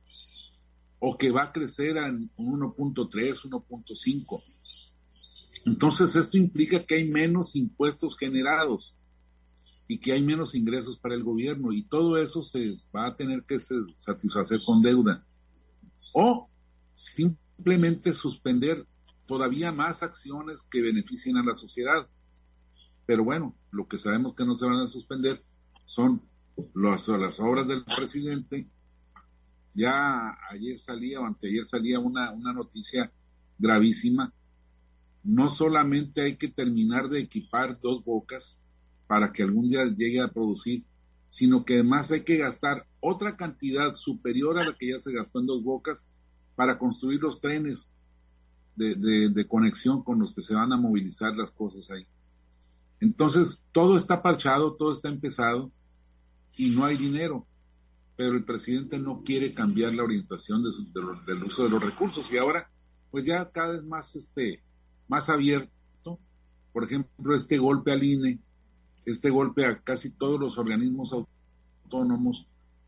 o 0.99 1.17
que 1.17 1.31
va 1.31 1.43
a 1.43 1.51
crecer 1.53 1.97
en 1.97 2.29
1.3, 2.35 3.09
1.5. 3.43 4.43
Entonces, 5.65 6.15
esto 6.15 6.37
implica 6.37 6.83
que 6.83 6.95
hay 6.95 7.09
menos 7.09 7.55
impuestos 7.55 8.17
generados 8.17 8.95
y 9.87 9.99
que 9.99 10.11
hay 10.11 10.21
menos 10.21 10.55
ingresos 10.55 10.97
para 10.97 11.15
el 11.15 11.23
gobierno, 11.23 11.71
y 11.71 11.83
todo 11.83 12.17
eso 12.17 12.43
se 12.43 12.77
va 12.93 13.07
a 13.07 13.15
tener 13.15 13.43
que 13.43 13.59
satisfacer 13.97 14.59
con 14.65 14.81
deuda 14.81 15.25
o 16.17 16.49
simplemente 16.93 18.13
suspender 18.13 18.87
todavía 19.25 19.73
más 19.73 20.01
acciones 20.01 20.61
que 20.71 20.81
beneficien 20.81 21.35
a 21.35 21.43
la 21.43 21.55
sociedad. 21.55 22.07
Pero 23.05 23.25
bueno, 23.25 23.53
lo 23.71 23.85
que 23.89 23.99
sabemos 23.99 24.33
que 24.33 24.45
no 24.45 24.55
se 24.55 24.65
van 24.65 24.79
a 24.79 24.87
suspender 24.87 25.43
son 25.83 26.21
las, 26.73 27.09
obras 27.09 27.67
del 27.67 27.83
presidente. 27.83 28.65
Ya 29.73 30.37
ayer 30.49 30.79
salía 30.79 31.19
o 31.19 31.25
anteayer 31.25 31.65
salía 31.65 31.99
una 31.99 32.53
noticia 32.53 33.11
gravísima. 33.57 34.33
No 35.21 35.49
solamente 35.49 36.21
hay 36.21 36.37
que 36.37 36.47
terminar 36.47 37.09
de 37.09 37.19
equipar 37.19 37.81
dos 37.81 38.05
bocas 38.05 38.57
para 39.05 39.33
que 39.33 39.43
algún 39.43 39.67
día 39.67 39.83
llegue 39.85 40.21
a 40.21 40.31
producir, 40.31 40.85
sino 41.35 41.65
que 41.65 41.73
además 41.73 42.11
hay 42.11 42.21
que 42.21 42.37
gastar 42.37 42.87
otra 43.01 43.35
cantidad 43.35 43.93
superior 43.93 44.57
a 44.57 44.63
la 44.63 44.73
que 44.73 44.91
ya 44.91 45.01
se 45.01 45.11
gastó 45.11 45.41
en 45.41 45.47
dos 45.47 45.65
bocas 45.65 46.05
para 46.55 46.79
construir 46.79 47.21
los 47.21 47.41
trenes 47.41 47.93
de, 48.77 48.95
de, 48.95 49.45
conexión 49.45 50.01
con 50.01 50.17
los 50.17 50.33
que 50.33 50.41
se 50.41 50.55
van 50.55 50.71
a 50.71 50.77
movilizar 50.77 51.35
las 51.35 51.51
cosas 51.51 51.91
ahí. 51.91 52.07
Entonces, 53.01 53.65
todo 53.73 53.97
está 53.97 54.21
parchado, 54.21 54.75
todo 54.75 54.93
está 54.93 55.09
empezado 55.09 55.73
y 56.55 56.69
no 56.69 56.85
hay 56.85 56.95
dinero. 56.95 57.45
Pero 58.15 58.31
el 58.31 58.45
presidente 58.45 58.97
no 58.97 59.21
quiere 59.21 59.53
cambiar 59.53 59.93
la 59.93 60.03
orientación 60.03 60.63
de 60.63 60.69
del 61.27 61.43
uso 61.43 61.65
de 61.65 61.69
los 61.69 61.83
recursos 61.83 62.31
y 62.31 62.37
ahora, 62.37 62.71
pues 63.11 63.25
ya 63.25 63.51
cada 63.51 63.73
vez 63.73 63.83
más, 63.83 64.15
este, 64.15 64.63
más 65.09 65.27
abierto. 65.27 66.17
Por 66.71 66.85
ejemplo, 66.85 67.35
este 67.35 67.57
golpe 67.57 67.91
al 67.91 68.05
INE, 68.05 68.39
este 69.05 69.29
golpe 69.29 69.65
a 69.65 69.79
casi 69.81 70.09
todos 70.09 70.39
los 70.39 70.57
organismos 70.57 71.13
autónomos 71.13 72.47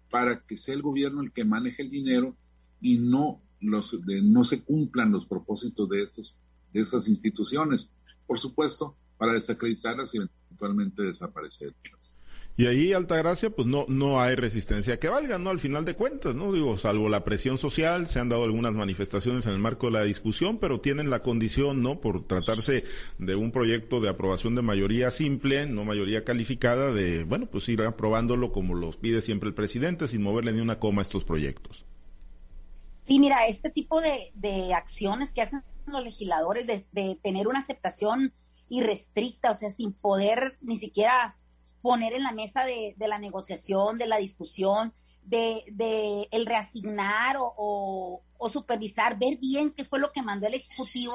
para 0.09 0.45
que 0.45 0.57
sea 0.57 0.73
el 0.73 0.81
gobierno 0.81 1.21
el 1.21 1.31
que 1.31 1.45
maneje 1.45 1.83
el 1.83 1.89
dinero 1.89 2.35
y 2.81 2.97
no 2.97 3.41
los 3.59 3.97
no 4.23 4.43
se 4.43 4.63
cumplan 4.63 5.11
los 5.11 5.25
propósitos 5.25 5.89
de 5.89 6.03
estos 6.03 6.37
de 6.73 6.81
estas 6.81 7.07
instituciones. 7.07 7.89
Por 8.25 8.39
supuesto, 8.39 8.95
para 9.17 9.33
desacreditarlas 9.33 10.13
y 10.13 10.17
eventualmente 10.17 11.03
desaparecerlas. 11.03 12.13
Y 12.59 12.65
ahí, 12.65 12.91
Altagracia, 12.91 13.51
pues 13.51 13.67
no, 13.67 13.85
no 13.87 14.19
hay 14.19 14.33
resistencia 14.33 14.97
que 14.99 15.09
valga, 15.09 15.37
¿no? 15.37 15.51
Al 15.51 15.59
final 15.59 15.85
de 15.85 15.93
cuentas, 15.93 16.33
¿no? 16.33 16.51
Digo, 16.51 16.75
salvo 16.75 17.07
la 17.07 17.23
presión 17.23 17.59
social, 17.59 18.07
se 18.07 18.19
han 18.19 18.29
dado 18.29 18.45
algunas 18.45 18.73
manifestaciones 18.73 19.45
en 19.45 19.53
el 19.53 19.59
marco 19.59 19.85
de 19.85 19.91
la 19.91 20.01
discusión, 20.01 20.57
pero 20.57 20.81
tienen 20.81 21.11
la 21.11 21.21
condición, 21.21 21.83
¿no? 21.83 22.01
Por 22.01 22.25
tratarse 22.25 22.83
de 23.19 23.35
un 23.35 23.51
proyecto 23.51 24.01
de 24.01 24.09
aprobación 24.09 24.55
de 24.55 24.63
mayoría 24.63 25.11
simple, 25.11 25.67
no 25.67 25.85
mayoría 25.85 26.23
calificada, 26.23 26.91
de, 26.91 27.25
bueno, 27.25 27.45
pues 27.45 27.69
ir 27.69 27.83
aprobándolo 27.83 28.51
como 28.51 28.73
los 28.73 28.97
pide 28.97 29.21
siempre 29.21 29.49
el 29.49 29.53
presidente, 29.53 30.07
sin 30.07 30.23
moverle 30.23 30.51
ni 30.51 30.59
una 30.59 30.79
coma 30.79 31.01
a 31.01 31.03
estos 31.03 31.25
proyectos. 31.25 31.85
Sí, 33.05 33.19
mira, 33.19 33.45
este 33.45 33.69
tipo 33.69 34.01
de, 34.01 34.31
de 34.33 34.73
acciones 34.73 35.31
que 35.31 35.43
hacen 35.43 35.61
los 35.85 36.03
legisladores 36.03 36.65
de, 36.65 36.83
de 36.91 37.19
tener 37.21 37.47
una 37.47 37.59
aceptación 37.59 38.33
irrestricta, 38.67 39.51
o 39.51 39.55
sea, 39.55 39.69
sin 39.69 39.93
poder 39.93 40.57
ni 40.61 40.77
siquiera 40.77 41.37
poner 41.87 42.11
en 42.11 42.23
la 42.23 42.33
mesa 42.33 42.65
de, 42.65 42.95
la 42.97 43.17
negociación, 43.17 43.97
de 43.97 44.07
la 44.07 44.17
discusión, 44.17 44.93
de, 45.23 45.63
de 45.71 46.27
el 46.31 46.45
reasignar 46.45 47.37
o, 47.39 48.23
supervisar, 48.51 49.17
ver 49.17 49.37
bien 49.37 49.71
qué 49.71 49.85
fue 49.85 49.97
lo 49.97 50.11
que 50.11 50.21
mandó 50.21 50.47
el 50.47 50.55
Ejecutivo 50.55 51.13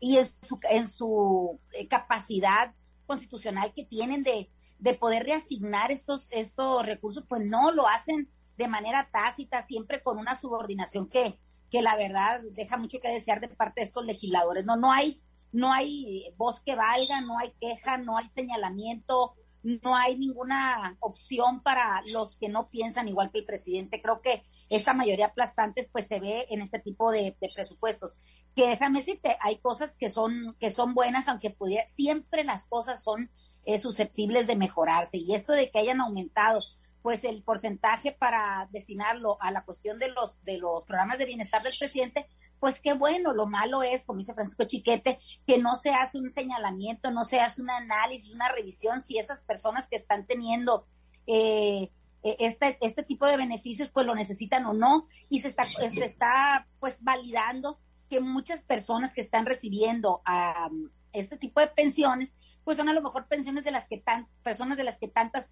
y 0.00 0.16
en 0.16 0.26
su, 0.40 0.58
en 0.70 0.88
su 0.88 1.60
eh, 1.74 1.88
capacidad 1.88 2.72
constitucional 3.04 3.74
que 3.74 3.84
tienen 3.84 4.22
de, 4.22 4.48
de 4.78 4.94
poder 4.94 5.24
reasignar 5.24 5.92
estos, 5.92 6.26
estos 6.30 6.86
recursos, 6.86 7.24
pues 7.28 7.42
no 7.44 7.70
lo 7.72 7.86
hacen 7.86 8.30
de 8.56 8.66
manera 8.66 9.10
tácita, 9.12 9.66
siempre 9.66 10.02
con 10.02 10.16
una 10.16 10.40
subordinación 10.40 11.06
que, 11.06 11.38
que 11.70 11.82
la 11.82 11.96
verdad 11.96 12.40
deja 12.52 12.78
mucho 12.78 12.98
que 12.98 13.12
desear 13.12 13.42
de 13.42 13.48
parte 13.48 13.82
de 13.82 13.88
estos 13.88 14.06
legisladores. 14.06 14.64
No, 14.64 14.76
no 14.78 14.90
hay, 14.90 15.20
no 15.52 15.70
hay 15.70 16.32
voz 16.38 16.62
que 16.62 16.76
valga, 16.76 17.20
no 17.20 17.38
hay 17.38 17.52
queja, 17.60 17.98
no 17.98 18.16
hay 18.16 18.30
señalamiento, 18.30 19.34
no 19.64 19.96
hay 19.96 20.16
ninguna 20.16 20.96
opción 21.00 21.62
para 21.62 22.02
los 22.12 22.36
que 22.36 22.48
no 22.48 22.68
piensan 22.68 23.08
igual 23.08 23.30
que 23.32 23.38
el 23.38 23.46
presidente. 23.46 24.02
Creo 24.02 24.20
que 24.20 24.44
esta 24.68 24.92
mayoría 24.92 25.26
aplastante 25.26 25.88
pues 25.90 26.06
se 26.06 26.20
ve 26.20 26.46
en 26.50 26.60
este 26.60 26.78
tipo 26.78 27.10
de, 27.10 27.34
presupuestos. 27.54 28.12
Que 28.54 28.68
déjame 28.68 29.00
decirte, 29.00 29.36
hay 29.40 29.58
cosas 29.58 29.94
que 29.98 30.10
son, 30.10 30.54
que 30.60 30.70
son 30.70 30.94
buenas, 30.94 31.28
aunque 31.28 31.50
pudiera, 31.50 31.88
siempre 31.88 32.44
las 32.44 32.66
cosas 32.66 33.02
son 33.02 33.30
eh, 33.64 33.78
susceptibles 33.78 34.46
de 34.46 34.56
mejorarse. 34.56 35.16
Y 35.16 35.34
esto 35.34 35.54
de 35.54 35.70
que 35.70 35.78
hayan 35.78 36.00
aumentado 36.00 36.60
pues 37.02 37.24
el 37.24 37.42
porcentaje 37.42 38.12
para 38.12 38.68
destinarlo 38.70 39.36
a 39.40 39.50
la 39.50 39.64
cuestión 39.64 39.98
de 39.98 40.08
los, 40.08 40.42
de 40.44 40.58
los 40.58 40.82
programas 40.84 41.18
de 41.18 41.26
bienestar 41.26 41.62
del 41.62 41.74
presidente, 41.78 42.26
pues 42.60 42.80
qué 42.80 42.94
bueno, 42.94 43.32
lo 43.32 43.46
malo 43.46 43.82
es, 43.82 44.02
como 44.02 44.18
dice 44.18 44.34
Francisco 44.34 44.64
Chiquete, 44.64 45.18
que 45.46 45.58
no 45.58 45.76
se 45.76 45.90
hace 45.90 46.18
un 46.18 46.32
señalamiento, 46.32 47.10
no 47.10 47.24
se 47.24 47.40
hace 47.40 47.62
un 47.62 47.70
análisis, 47.70 48.30
una 48.32 48.50
revisión 48.50 49.02
si 49.02 49.18
esas 49.18 49.42
personas 49.42 49.88
que 49.88 49.96
están 49.96 50.26
teniendo 50.26 50.86
eh, 51.26 51.90
e, 52.22 52.36
este, 52.40 52.78
este 52.80 53.02
tipo 53.02 53.26
de 53.26 53.36
beneficios 53.36 53.90
pues 53.92 54.06
lo 54.06 54.14
necesitan 54.14 54.64
o 54.66 54.72
no, 54.72 55.08
y 55.28 55.40
se 55.40 55.48
está, 55.48 55.64
se 55.64 56.04
está 56.04 56.66
pues 56.80 57.02
validando 57.02 57.78
que 58.08 58.20
muchas 58.20 58.62
personas 58.62 59.12
que 59.12 59.20
están 59.20 59.46
recibiendo 59.46 60.22
este 61.12 61.36
tipo 61.36 61.60
de 61.60 61.68
pensiones 61.68 62.32
pues 62.64 62.78
son 62.78 62.88
a 62.88 62.94
lo 62.94 63.02
mejor 63.02 63.26
pensiones 63.26 63.62
de 63.62 63.70
las 63.70 63.86
que 63.86 63.98
tan, 63.98 64.26
personas 64.42 64.76
de 64.76 64.84
las 64.84 64.98
que 64.98 65.08
tantas 65.08 65.50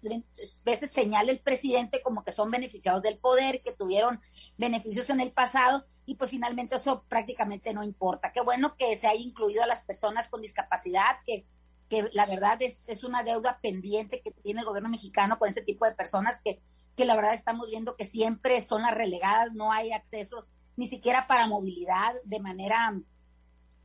veces 0.65 0.91
señala 0.91 1.31
el 1.31 1.39
presidente 1.39 2.01
como 2.01 2.23
que 2.23 2.31
son 2.31 2.49
beneficiados 2.49 3.01
del 3.03 3.19
poder, 3.19 3.61
que 3.61 3.71
tuvieron 3.71 4.19
beneficios 4.57 5.09
en 5.09 5.19
el 5.19 5.31
pasado, 5.31 5.85
y 6.05 6.15
pues 6.15 6.31
finalmente 6.31 6.75
eso 6.75 7.03
prácticamente 7.07 7.73
no 7.73 7.83
importa. 7.83 8.31
Qué 8.31 8.41
bueno 8.41 8.75
que 8.75 8.97
se 8.97 9.07
haya 9.07 9.21
incluido 9.21 9.63
a 9.63 9.67
las 9.67 9.83
personas 9.83 10.27
con 10.27 10.41
discapacidad, 10.41 11.17
que, 11.25 11.45
que 11.87 12.09
la 12.13 12.25
verdad 12.25 12.61
es, 12.61 12.83
es 12.87 13.03
una 13.03 13.23
deuda 13.23 13.59
pendiente 13.61 14.21
que 14.21 14.31
tiene 14.31 14.61
el 14.61 14.65
gobierno 14.65 14.89
mexicano 14.89 15.37
con 15.37 15.49
este 15.49 15.61
tipo 15.61 15.85
de 15.85 15.93
personas 15.93 16.41
que, 16.43 16.61
que 16.97 17.05
la 17.05 17.15
verdad 17.15 17.33
estamos 17.33 17.69
viendo 17.69 17.95
que 17.95 18.05
siempre 18.05 18.61
son 18.61 18.81
las 18.81 18.93
relegadas, 18.93 19.53
no 19.53 19.71
hay 19.71 19.91
accesos 19.91 20.49
ni 20.75 20.87
siquiera 20.87 21.27
para 21.27 21.47
movilidad 21.47 22.15
de 22.23 22.39
manera 22.39 22.99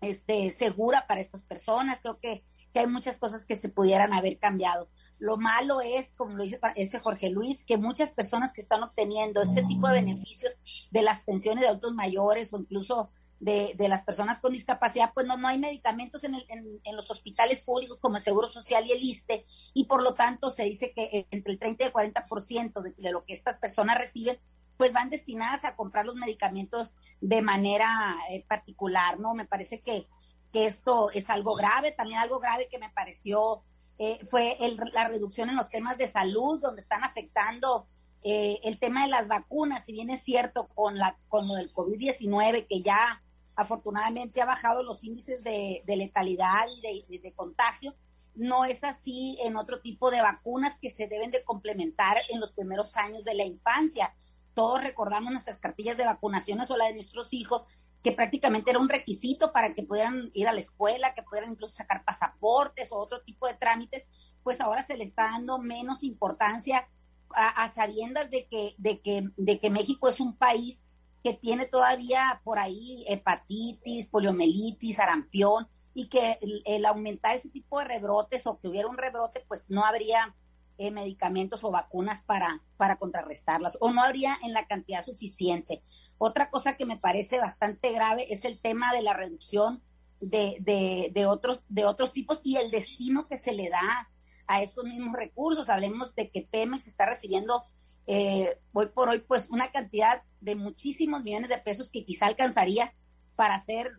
este, 0.00 0.50
segura 0.50 1.06
para 1.06 1.20
estas 1.20 1.44
personas. 1.44 1.98
Creo 2.00 2.18
que 2.18 2.44
que 2.78 2.82
hay 2.84 2.86
muchas 2.86 3.16
cosas 3.16 3.44
que 3.44 3.56
se 3.56 3.68
pudieran 3.68 4.12
haber 4.12 4.38
cambiado. 4.38 4.88
Lo 5.18 5.36
malo 5.36 5.80
es, 5.80 6.12
como 6.16 6.36
lo 6.36 6.44
dice 6.44 6.60
este 6.76 7.00
Jorge 7.00 7.28
Luis, 7.28 7.64
que 7.64 7.76
muchas 7.76 8.12
personas 8.12 8.52
que 8.52 8.60
están 8.60 8.84
obteniendo 8.84 9.42
este 9.42 9.64
tipo 9.64 9.88
de 9.88 9.94
beneficios 9.94 10.54
de 10.92 11.02
las 11.02 11.22
pensiones 11.22 11.62
de 11.62 11.68
adultos 11.68 11.92
mayores 11.94 12.52
o 12.52 12.58
incluso 12.58 13.10
de, 13.40 13.74
las 13.78 14.02
personas 14.02 14.40
con 14.40 14.52
discapacidad, 14.52 15.12
pues 15.12 15.26
no, 15.26 15.36
no 15.36 15.48
hay 15.48 15.58
medicamentos 15.58 16.22
en, 16.22 16.36
en, 16.36 16.96
los 16.96 17.10
hospitales 17.10 17.60
públicos 17.60 17.98
como 18.00 18.16
el 18.16 18.22
Seguro 18.22 18.48
Social 18.48 18.86
y 18.86 18.92
el 18.92 19.02
ISTE, 19.02 19.44
y 19.74 19.84
por 19.84 20.02
lo 20.02 20.14
tanto 20.14 20.50
se 20.50 20.64
dice 20.64 20.92
que 20.92 21.26
entre 21.30 21.52
el 21.52 21.58
30 21.58 21.82
y 21.82 21.86
el 21.86 21.92
40% 21.92 22.80
de, 22.80 22.92
de 22.96 23.12
lo 23.12 23.24
que 23.24 23.32
estas 23.32 23.56
personas 23.58 23.98
reciben, 23.98 24.38
pues 24.78 24.92
van 24.92 25.10
destinadas 25.10 25.64
a 25.64 25.74
comprar 25.74 26.06
los 26.06 26.14
medicamentos 26.14 26.94
de 27.20 27.42
manera 27.42 28.16
eh, 28.30 28.44
particular, 28.48 29.18
¿no? 29.18 29.34
Me 29.34 29.44
parece 29.44 29.80
que 29.80 30.06
que 30.52 30.66
esto 30.66 31.10
es 31.10 31.28
algo 31.30 31.54
grave. 31.54 31.92
También 31.92 32.20
algo 32.20 32.38
grave 32.38 32.68
que 32.68 32.78
me 32.78 32.90
pareció 32.90 33.62
eh, 33.98 34.18
fue 34.30 34.56
la 34.92 35.08
reducción 35.08 35.50
en 35.50 35.56
los 35.56 35.68
temas 35.68 35.98
de 35.98 36.06
salud, 36.06 36.60
donde 36.60 36.80
están 36.80 37.04
afectando 37.04 37.86
eh, 38.22 38.60
el 38.64 38.78
tema 38.78 39.04
de 39.04 39.10
las 39.10 39.28
vacunas. 39.28 39.84
Si 39.84 39.92
bien 39.92 40.10
es 40.10 40.22
cierto 40.22 40.68
con, 40.74 40.98
la, 40.98 41.16
con 41.28 41.48
lo 41.48 41.54
del 41.54 41.72
COVID-19, 41.72 42.66
que 42.68 42.82
ya 42.82 43.22
afortunadamente 43.56 44.40
ha 44.40 44.46
bajado 44.46 44.84
los 44.84 45.02
índices 45.02 45.42
de, 45.42 45.82
letalidad 45.86 46.66
y 47.08 47.18
de, 47.18 47.32
contagio, 47.32 47.94
no 48.36 48.64
es 48.64 48.84
así 48.84 49.36
en 49.42 49.56
otro 49.56 49.80
tipo 49.80 50.12
de 50.12 50.22
vacunas 50.22 50.78
que 50.80 50.90
se 50.90 51.08
deben 51.08 51.32
de 51.32 51.42
complementar 51.42 52.18
en 52.30 52.38
los 52.38 52.52
primeros 52.52 52.96
años 52.96 53.24
de 53.24 53.34
la 53.34 53.44
infancia. 53.44 54.14
Todos 54.54 54.80
recordamos 54.80 55.32
nuestras 55.32 55.58
cartillas 55.58 55.96
de 55.96 56.04
vacunaciones 56.04 56.70
o 56.70 56.76
la 56.76 56.86
de 56.86 56.94
nuestros 56.94 57.32
hijos, 57.32 57.64
prácticamente 58.12 58.70
era 58.70 58.78
un 58.78 58.88
requisito 58.88 59.52
para 59.52 59.74
que 59.74 59.82
pudieran 59.82 60.30
ir 60.34 60.48
a 60.48 60.52
la 60.52 60.60
escuela, 60.60 61.14
que 61.14 61.22
pudieran 61.22 61.52
incluso 61.52 61.76
sacar 61.76 62.04
pasaportes 62.04 62.92
o 62.92 62.96
otro 62.96 63.22
tipo 63.22 63.46
de 63.46 63.54
trámites, 63.54 64.06
pues 64.42 64.60
ahora 64.60 64.82
se 64.82 64.96
le 64.96 65.04
está 65.04 65.24
dando 65.24 65.58
menos 65.58 66.02
importancia 66.02 66.88
a, 67.30 67.68
sabiendas 67.68 68.30
de 68.30 68.46
que, 68.46 68.74
de, 68.78 69.00
que, 69.00 69.28
de 69.36 69.58
que 69.58 69.70
México 69.70 70.08
es 70.08 70.18
un 70.20 70.34
país 70.34 70.80
que 71.22 71.34
tiene 71.34 71.66
todavía 71.66 72.40
por 72.44 72.58
ahí 72.58 73.04
hepatitis, 73.08 74.06
poliomielitis, 74.06 74.96
sarampión, 74.96 75.68
y 75.98 76.08
que 76.08 76.38
el, 76.64 76.86
aumentar 76.86 77.34
ese 77.34 77.48
tipo 77.48 77.80
de 77.80 77.86
rebrotes 77.86 78.46
o 78.46 78.60
que 78.60 78.68
hubiera 78.68 78.88
un 78.88 78.96
rebrote, 78.96 79.44
pues 79.48 79.68
no 79.68 79.84
habría 79.84 80.34
eh, 80.78 80.90
medicamentos 80.90 81.64
o 81.64 81.70
vacunas 81.70 82.22
para, 82.22 82.62
para 82.76 82.96
contrarrestarlas, 82.96 83.76
o 83.80 83.92
no 83.92 84.02
habría 84.02 84.38
en 84.42 84.52
la 84.52 84.66
cantidad 84.66 85.04
suficiente. 85.04 85.82
Otra 86.18 86.50
cosa 86.50 86.76
que 86.76 86.86
me 86.86 86.96
parece 86.96 87.38
bastante 87.38 87.92
grave 87.92 88.32
es 88.32 88.44
el 88.44 88.60
tema 88.60 88.92
de 88.92 89.02
la 89.02 89.12
reducción 89.12 89.82
de, 90.20 91.10
de, 91.14 91.26
otros, 91.26 91.60
de 91.68 91.84
otros 91.84 92.12
tipos 92.12 92.40
y 92.42 92.56
el 92.56 92.70
destino 92.70 93.28
que 93.28 93.38
se 93.38 93.52
le 93.52 93.68
da 93.70 94.08
a 94.46 94.62
estos 94.62 94.84
mismos 94.84 95.14
recursos. 95.14 95.68
Hablemos 95.68 96.14
de 96.14 96.30
que 96.30 96.42
Pemex 96.42 96.86
está 96.86 97.06
recibiendo 97.06 97.64
eh, 98.06 98.58
hoy 98.72 98.86
por 98.86 99.10
hoy 99.10 99.20
pues 99.20 99.46
una 99.50 99.70
cantidad 99.70 100.22
de 100.40 100.56
muchísimos 100.56 101.22
millones 101.22 101.50
de 101.50 101.58
pesos 101.58 101.90
que 101.90 102.04
quizá 102.04 102.26
alcanzaría 102.26 102.94
para 103.36 103.54
hacer 103.54 103.92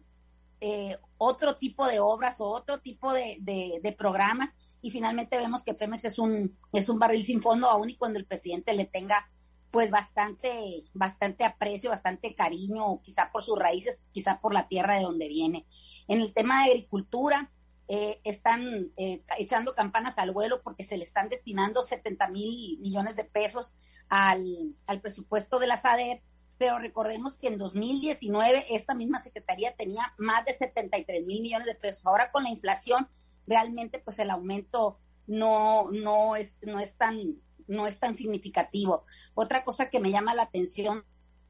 eh, 0.61 0.97
otro 1.17 1.57
tipo 1.57 1.87
de 1.87 1.99
obras 1.99 2.41
o 2.41 2.49
otro 2.49 2.79
tipo 2.79 3.13
de, 3.13 3.37
de, 3.39 3.95
programas 3.97 4.49
y 4.81 4.91
finalmente 4.91 5.37
vemos 5.37 5.63
que 5.63 5.73
Pemex 5.73 6.05
es 6.05 6.19
un, 6.19 6.57
es 6.73 6.89
un 6.89 6.99
barril 6.99 7.23
sin 7.23 7.41
fondo 7.41 7.69
aún 7.69 7.89
y 7.89 7.97
cuando 7.97 8.19
el 8.19 8.25
presidente 8.25 8.73
le 8.73 8.85
tenga 8.85 9.29
pues 9.71 9.91
bastante, 9.91 10.83
bastante 10.93 11.45
aprecio, 11.45 11.91
bastante 11.91 12.33
cariño, 12.33 13.01
quizá 13.01 13.31
por 13.31 13.43
sus 13.43 13.57
raíces, 13.57 13.99
quizá 14.11 14.39
por 14.39 14.53
la 14.53 14.67
tierra 14.67 14.95
de 14.95 15.03
donde 15.03 15.27
viene. 15.27 15.67
En 16.07 16.21
el 16.21 16.33
tema 16.33 16.63
de 16.63 16.71
agricultura, 16.71 17.51
eh, 17.87 18.19
están 18.23 18.91
eh, 18.97 19.23
echando 19.37 19.73
campanas 19.73 20.17
al 20.17 20.31
vuelo 20.31 20.61
porque 20.63 20.83
se 20.83 20.97
le 20.97 21.03
están 21.03 21.29
destinando 21.29 21.81
70 21.81 22.29
mil 22.29 22.79
millones 22.79 23.15
de 23.15 23.25
pesos 23.25 23.73
al, 24.09 24.75
al 24.87 25.01
presupuesto 25.01 25.59
de 25.59 25.67
la 25.67 25.77
SADER 25.77 26.21
pero 26.59 26.77
recordemos 26.77 27.37
que 27.37 27.47
en 27.47 27.57
2019 27.57 28.75
esta 28.75 28.93
misma 28.93 29.19
secretaría 29.19 29.73
tenía 29.75 30.13
más 30.17 30.45
de 30.45 30.53
73 30.53 31.25
mil 31.25 31.41
millones 31.41 31.65
de 31.65 31.73
pesos. 31.73 32.05
Ahora 32.05 32.31
con 32.31 32.43
la 32.43 32.49
inflación, 32.49 33.07
realmente 33.49 33.99
pues 33.99 34.19
el 34.19 34.29
aumento 34.29 34.99
no, 35.27 35.89
no, 35.91 36.35
es, 36.35 36.57
no, 36.61 36.79
es 36.79 36.95
tan, 36.95 37.35
no 37.67 37.87
es 37.87 37.99
tan 37.99 38.15
significativo. 38.15 39.05
Otra 39.33 39.63
cosa 39.63 39.89
que 39.89 39.99
me 39.99 40.11
llama 40.11 40.35
la 40.35 40.43
atención 40.43 41.03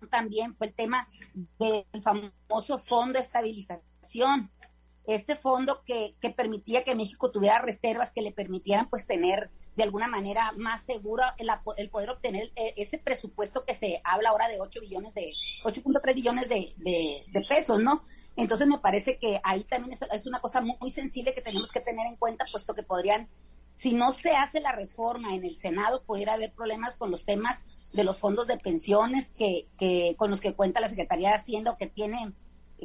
también 0.10 0.56
fue 0.56 0.68
el 0.68 0.74
tema 0.74 1.08
del 1.60 1.86
famoso 2.02 2.80
Fondo 2.80 3.20
de 3.20 3.26
Estabilización. 3.26 4.50
Este 5.06 5.36
fondo 5.36 5.84
que, 5.86 6.16
que 6.22 6.30
permitía 6.30 6.84
que 6.84 6.96
México 6.96 7.32
tuviera 7.32 7.60
reservas 7.62 8.12
que 8.12 8.22
le 8.22 8.32
permitieran 8.32 8.90
pues 8.90 9.06
tener 9.06 9.50
de 9.76 9.84
alguna 9.84 10.08
manera 10.08 10.52
más 10.58 10.84
segura 10.84 11.36
el, 11.38 11.50
el 11.78 11.90
poder 11.90 12.10
obtener 12.10 12.52
eh, 12.58 12.74
ese 12.76 12.98
presupuesto 12.98 13.64
que 13.64 13.74
se 13.74 14.02
habla 14.04 14.30
ahora 14.30 14.50
de 14.50 14.60
8 14.60 14.82
billones 14.82 15.14
de 15.14 15.28
8.3 15.28 16.16
billones 16.16 16.50
de, 16.50 16.74
de, 16.78 17.46
pesos, 17.48 17.82
¿no? 17.82 18.04
Entonces 18.36 18.68
me 18.68 18.80
parece 18.80 19.18
que 19.18 19.40
ahí 19.44 19.64
también 19.64 19.98
es, 20.12 20.26
una 20.26 20.40
cosa 20.40 20.62
muy, 20.62 20.92
sensible 20.92 21.34
que 21.34 21.42
tenemos 21.42 21.72
que 21.72 21.82
tener 21.82 22.08
en 22.08 22.16
cuenta, 22.16 22.46
puesto 22.52 22.74
que 22.74 22.84
podrían, 22.84 23.28
si 23.76 23.94
no 23.94 24.14
se 24.14 24.32
hace 24.32 24.62
la 24.62 24.72
reforma 24.72 25.34
en 25.34 25.44
el 25.44 25.58
Senado, 25.58 26.04
pudiera 26.04 26.34
haber 26.34 26.54
problemas 26.54 26.96
con 26.96 27.12
los 27.12 27.26
temas 27.26 27.60
de 27.94 28.04
los 28.04 28.20
fondos 28.20 28.48
de 28.48 28.58
pensiones 28.58 29.32
que, 29.38 29.68
que 29.78 30.16
con 30.18 30.30
los 30.30 30.40
que 30.40 30.54
cuenta 30.54 30.80
la 30.80 30.90
Secretaría 30.90 31.30
de 31.30 31.36
Hacienda 31.36 31.72
o 31.72 31.78
que 31.78 31.88
tiene 31.88 32.34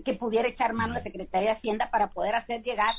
que 0.02 0.14
pudiera 0.14 0.48
echar 0.48 0.72
mano 0.72 0.94
la 0.94 1.00
Secretaría 1.00 1.50
de 1.50 1.56
Hacienda 1.56 1.90
para 1.90 2.10
poder 2.10 2.34
hacer 2.34 2.62
llegar 2.62 2.92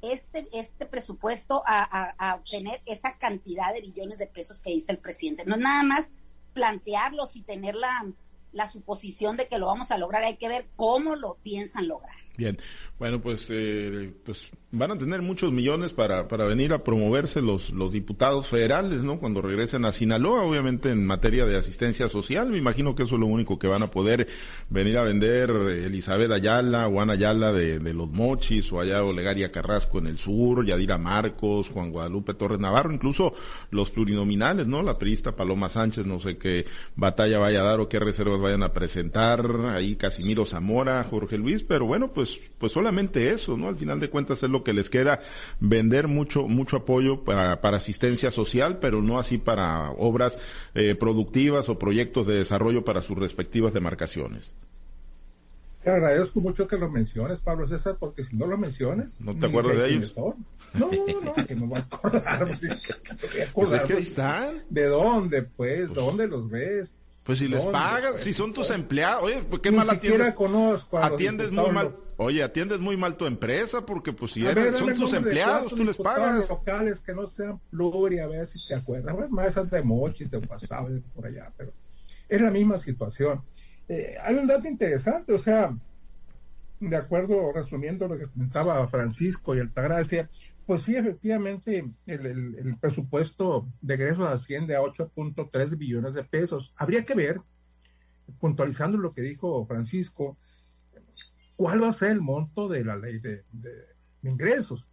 este, 0.00 0.48
este 0.52 0.86
presupuesto 0.86 1.62
a, 1.64 2.36
obtener 2.38 2.82
esa 2.86 3.16
cantidad 3.18 3.72
de 3.72 3.80
billones 3.80 4.18
de 4.18 4.26
pesos 4.26 4.60
que 4.60 4.70
dice 4.70 4.92
el 4.92 4.98
presidente. 4.98 5.44
No 5.46 5.54
es 5.54 5.60
nada 5.60 5.82
más 5.84 6.10
plantearlos 6.52 7.36
y 7.36 7.42
tener 7.42 7.76
la, 7.76 8.04
la 8.52 8.70
suposición 8.70 9.36
de 9.36 9.48
que 9.48 9.58
lo 9.58 9.66
vamos 9.66 9.90
a 9.90 9.98
lograr, 9.98 10.22
hay 10.22 10.36
que 10.36 10.48
ver 10.48 10.68
cómo 10.76 11.16
lo 11.16 11.34
piensan 11.42 11.88
lograr. 11.88 12.21
Bien, 12.36 12.56
bueno, 12.98 13.20
pues, 13.20 13.48
eh, 13.50 14.12
pues 14.24 14.48
van 14.70 14.92
a 14.92 14.96
tener 14.96 15.20
muchos 15.20 15.52
millones 15.52 15.92
para, 15.92 16.28
para 16.28 16.44
venir 16.46 16.72
a 16.72 16.82
promoverse 16.82 17.42
los, 17.42 17.70
los 17.70 17.92
diputados 17.92 18.48
federales, 18.48 19.02
¿no? 19.02 19.18
Cuando 19.18 19.42
regresen 19.42 19.84
a 19.84 19.92
Sinaloa, 19.92 20.44
obviamente 20.44 20.90
en 20.90 21.04
materia 21.04 21.44
de 21.44 21.56
asistencia 21.58 22.08
social, 22.08 22.48
me 22.48 22.56
imagino 22.56 22.94
que 22.94 23.02
eso 23.02 23.16
es 23.16 23.20
lo 23.20 23.26
único 23.26 23.58
que 23.58 23.66
van 23.66 23.82
a 23.82 23.88
poder 23.88 24.28
venir 24.70 24.96
a 24.96 25.02
vender 25.02 25.50
Elizabeth 25.50 26.30
Ayala, 26.30 26.86
Juan 26.86 27.10
Ayala 27.10 27.52
de, 27.52 27.80
de 27.80 27.92
Los 27.92 28.08
Mochis, 28.08 28.72
o 28.72 28.80
allá 28.80 29.04
Olegaria 29.04 29.52
Carrasco 29.52 29.98
en 29.98 30.06
el 30.06 30.16
sur, 30.16 30.64
Yadira 30.64 30.96
Marcos, 30.96 31.68
Juan 31.68 31.90
Guadalupe 31.90 32.34
Torres 32.34 32.60
Navarro, 32.60 32.92
incluso 32.92 33.34
los 33.70 33.90
plurinominales, 33.90 34.66
¿no? 34.68 34.82
La 34.82 34.96
priista 34.96 35.36
Paloma 35.36 35.68
Sánchez, 35.68 36.06
no 36.06 36.18
sé 36.18 36.38
qué 36.38 36.66
batalla 36.96 37.38
vaya 37.38 37.60
a 37.60 37.64
dar 37.64 37.80
o 37.80 37.88
qué 37.88 37.98
reservas 37.98 38.40
vayan 38.40 38.62
a 38.62 38.72
presentar, 38.72 39.44
ahí 39.66 39.96
Casimiro 39.96 40.46
Zamora, 40.46 41.04
Jorge 41.10 41.36
Luis, 41.36 41.62
pero 41.64 41.84
bueno, 41.84 42.12
pues 42.12 42.21
pues, 42.22 42.40
pues 42.58 42.72
solamente 42.72 43.32
eso, 43.32 43.56
¿no? 43.56 43.66
Al 43.66 43.76
final 43.76 43.98
de 43.98 44.08
cuentas 44.08 44.40
es 44.44 44.48
lo 44.48 44.62
que 44.62 44.72
les 44.72 44.88
queda, 44.88 45.20
vender 45.58 46.06
mucho, 46.06 46.46
mucho 46.46 46.76
apoyo 46.76 47.24
para, 47.24 47.60
para 47.60 47.78
asistencia 47.78 48.30
social, 48.30 48.78
pero 48.78 49.02
no 49.02 49.18
así 49.18 49.38
para 49.38 49.90
obras 49.90 50.38
eh, 50.76 50.94
productivas 50.94 51.68
o 51.68 51.80
proyectos 51.80 52.28
de 52.28 52.36
desarrollo 52.36 52.84
para 52.84 53.02
sus 53.02 53.18
respectivas 53.18 53.74
demarcaciones. 53.74 54.52
Te 55.82 55.90
agradezco 55.90 56.40
mucho 56.40 56.68
que 56.68 56.76
lo 56.76 56.88
menciones, 56.88 57.40
Pablo 57.40 57.66
César, 57.66 57.96
porque 57.98 58.24
si 58.24 58.36
no 58.36 58.46
lo 58.46 58.56
menciones... 58.56 59.08
¿No 59.18 59.34
te 59.34 59.46
acuerdas 59.46 59.78
de 59.78 59.88
ellos? 59.88 60.14
No, 60.16 60.36
no, 60.74 61.34
que 61.44 61.56
me 61.56 61.66
voy 61.66 61.80
a 61.80 61.82
acordar. 61.82 62.46
pues 63.52 63.72
es 63.72 63.80
que 63.80 63.92
ahí 63.94 64.02
están. 64.02 64.62
¿De 64.70 64.86
dónde, 64.86 65.42
pues? 65.42 65.88
pues 65.88 65.94
¿Dónde 65.94 66.28
los 66.28 66.48
ves? 66.48 66.88
Pues 67.24 67.38
si 67.38 67.46
les 67.46 67.64
pagas, 67.66 68.20
si 68.20 68.32
son 68.32 68.52
tus 68.52 68.70
empleados, 68.70 69.22
oye, 69.22 69.42
pues 69.48 69.62
qué 69.62 69.70
mal 69.70 69.88
atiendes. 69.88 70.34
atiendes 70.92 71.52
muy 71.52 71.70
mal. 71.70 71.96
Oye, 72.16 72.42
atiendes 72.42 72.80
muy 72.80 72.96
mal 72.96 73.16
tu 73.16 73.26
empresa 73.26 73.86
porque 73.86 74.12
pues 74.12 74.32
si 74.32 74.46
eres, 74.46 74.76
son 74.76 74.94
tus 74.94 75.12
empleados, 75.12 75.74
tú 75.74 75.84
les 75.84 75.96
pagas. 75.96 76.48
locales 76.48 76.98
que 77.00 77.12
no 77.14 77.28
sean 77.28 77.60
pluri, 77.70 78.18
a 78.18 78.26
ver 78.26 78.46
si 78.48 78.68
te 78.68 78.74
acuerdas. 78.74 79.14
más 79.30 79.48
esas 79.48 79.70
de 79.70 79.82
Mochi, 79.82 80.24
de 80.24 80.38
WhatsApp, 80.38 80.88
por 81.14 81.26
allá, 81.26 81.50
pero 81.56 81.72
es 82.28 82.40
la 82.40 82.50
misma 82.50 82.78
situación. 82.78 83.40
Eh, 83.88 84.16
hay 84.22 84.34
un 84.34 84.46
dato 84.46 84.68
interesante, 84.68 85.32
o 85.32 85.38
sea, 85.38 85.74
de 86.80 86.96
acuerdo, 86.96 87.52
resumiendo 87.52 88.08
lo 88.08 88.18
que 88.18 88.26
comentaba 88.26 88.86
Francisco 88.88 89.54
y 89.54 89.60
Altagracia, 89.60 90.28
pues 90.66 90.82
sí, 90.82 90.96
efectivamente, 90.96 91.84
el, 92.06 92.76
presupuesto 92.80 93.68
de 93.80 93.94
egresos 93.94 94.28
asciende 94.28 94.76
a 94.76 94.80
8.3 94.80 95.76
billones 95.76 96.14
de 96.14 96.24
pesos. 96.24 96.72
Habría 96.76 97.04
que 97.04 97.14
ver, 97.14 97.40
puntualizando 98.38 98.98
lo 98.98 99.12
que 99.12 99.22
dijo 99.22 99.66
Francisco, 99.66 100.36
cuál 101.56 101.82
va 101.82 101.88
a 101.88 101.92
ser 101.92 102.10
el 102.10 102.20
monto 102.20 102.68
de 102.68 102.84
la 102.84 102.96
ley 102.96 103.18
de, 103.18 103.44
ingresos. 104.22 104.86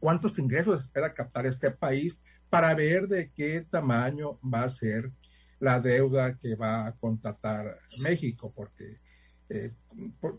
¿Cuántos 0.00 0.38
ingresos 0.38 0.82
espera 0.82 1.14
captar 1.14 1.46
este 1.46 1.70
país 1.70 2.22
para 2.48 2.74
ver 2.74 3.08
de 3.08 3.30
qué 3.30 3.66
tamaño 3.70 4.38
va 4.42 4.64
a 4.64 4.70
ser 4.70 5.10
la 5.58 5.80
deuda 5.80 6.36
que 6.38 6.54
va 6.54 6.86
a 6.86 6.92
contratar 6.92 7.78
México? 8.02 8.52
Porque 8.54 8.98
eh, 9.48 9.72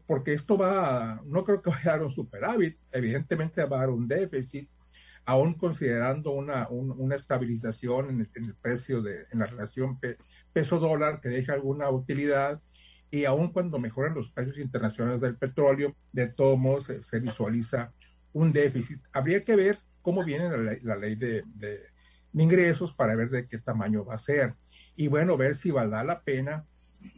porque 0.05 0.33
esto 0.33 0.57
va, 0.57 1.21
no 1.25 1.43
creo 1.43 1.61
que 1.61 1.69
vaya 1.69 1.91
a 1.91 1.97
dar 1.97 2.03
un 2.03 2.11
superávit, 2.11 2.77
evidentemente 2.91 3.63
va 3.63 3.77
a 3.77 3.79
dar 3.81 3.89
un 3.89 4.07
déficit, 4.07 4.69
aún 5.25 5.53
considerando 5.55 6.31
una, 6.31 6.67
una 6.69 7.15
estabilización 7.15 8.09
en 8.09 8.45
el, 8.45 8.55
precio 8.55 9.01
de, 9.01 9.25
en 9.31 9.39
la 9.39 9.45
relación 9.45 9.99
peso-dólar 10.53 11.19
que 11.21 11.29
deja 11.29 11.53
alguna 11.53 11.89
utilidad, 11.89 12.61
y 13.09 13.25
aún 13.25 13.51
cuando 13.51 13.77
mejoran 13.77 14.15
los 14.15 14.31
precios 14.31 14.57
internacionales 14.57 15.21
del 15.21 15.37
petróleo, 15.37 15.95
de 16.11 16.27
todos 16.27 16.57
modos 16.57 16.91
se, 17.01 17.19
visualiza 17.19 17.93
un 18.33 18.51
déficit. 18.51 19.01
Habría 19.13 19.41
que 19.41 19.55
ver 19.55 19.79
cómo 20.01 20.23
viene 20.23 20.49
la 20.83 20.95
ley, 20.95 21.15
de, 21.15 21.43
de, 21.55 21.79
ingresos 22.33 22.93
para 22.93 23.15
ver 23.15 23.29
de 23.29 23.47
qué 23.47 23.57
tamaño 23.57 24.03
va 24.05 24.15
a 24.15 24.19
ser 24.19 24.53
y 24.97 25.07
bueno, 25.07 25.37
ver 25.37 25.55
si 25.55 25.69
valdrá 25.69 26.03
la 26.03 26.17
pena 26.19 26.65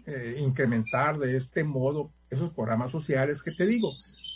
eh, 0.06 0.34
incrementar 0.42 1.18
de 1.18 1.38
este 1.38 1.64
modo 1.64 2.12
esos 2.30 2.54
programas 2.54 2.92
sociales 2.92 3.42
que 3.42 3.52
te 3.52 3.66
digo. 3.66 3.90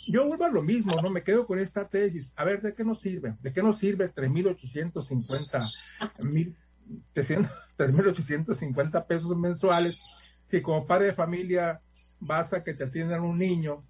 Yo 0.08 0.26
vuelvo 0.26 0.46
a 0.46 0.50
lo 0.50 0.62
mismo, 0.62 0.94
no 1.00 1.10
me 1.10 1.22
quedo 1.22 1.46
con 1.46 1.58
esta 1.58 1.86
tesis. 1.86 2.30
A 2.36 2.44
ver, 2.44 2.62
¿de 2.62 2.72
qué 2.72 2.84
nos 2.84 3.02
sirve? 3.02 3.36
¿De 3.42 3.52
qué 3.52 3.62
nos 3.62 3.78
sirve 3.78 4.10
3.850 4.10 5.70
3.850 7.14 9.06
pesos 9.06 9.36
mensuales 9.36 10.16
si 10.50 10.62
como 10.62 10.86
padre 10.86 11.06
de 11.06 11.14
familia 11.14 11.80
vas 12.20 12.52
a 12.54 12.64
que 12.64 12.72
te 12.72 12.84
atiendan 12.84 13.20
un 13.20 13.38
niño 13.38 13.84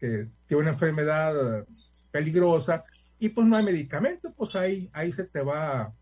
que 0.00 0.28
tiene 0.46 0.62
una 0.62 0.72
enfermedad 0.72 1.66
peligrosa 2.10 2.84
y 3.18 3.28
pues 3.28 3.46
no 3.46 3.56
hay 3.56 3.64
medicamento, 3.64 4.32
pues 4.32 4.56
ahí, 4.56 4.88
ahí 4.92 5.12
se 5.12 5.24
te 5.24 5.42
va 5.42 5.92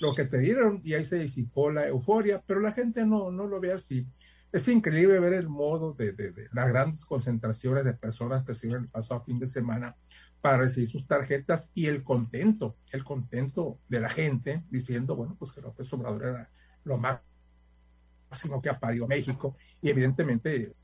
lo 0.00 0.14
que 0.14 0.24
te 0.24 0.38
dieron 0.38 0.80
y 0.84 0.94
ahí 0.94 1.04
se 1.04 1.16
disipó 1.16 1.70
la 1.70 1.88
euforia, 1.88 2.42
pero 2.46 2.60
la 2.60 2.72
gente 2.72 3.04
no, 3.04 3.30
no 3.30 3.46
lo 3.46 3.60
ve 3.60 3.72
así. 3.72 4.06
Es 4.52 4.66
increíble 4.68 5.18
ver 5.20 5.34
el 5.34 5.48
modo 5.48 5.92
de, 5.92 6.12
de, 6.12 6.48
las 6.52 6.68
grandes 6.68 7.04
concentraciones 7.04 7.84
de 7.84 7.92
personas 7.92 8.44
que 8.44 8.54
se 8.54 8.68
el 8.68 8.88
pasado 8.88 9.22
fin 9.24 9.38
de 9.38 9.46
semana 9.46 9.96
para 10.40 10.58
recibir 10.58 10.88
sus 10.88 11.06
tarjetas 11.06 11.68
y 11.74 11.86
el 11.86 12.02
contento, 12.02 12.76
el 12.92 13.04
contento 13.04 13.80
de 13.88 14.00
la 14.00 14.08
gente 14.08 14.62
diciendo, 14.70 15.16
bueno, 15.16 15.36
pues 15.38 15.52
que 15.52 15.60
López 15.60 15.92
Obrador 15.92 16.24
era 16.24 16.50
lo 16.84 16.96
máximo 16.96 18.62
que 18.62 18.70
ha 18.70 18.78
México 19.08 19.56
y 19.82 19.90
evidentemente 19.90 20.74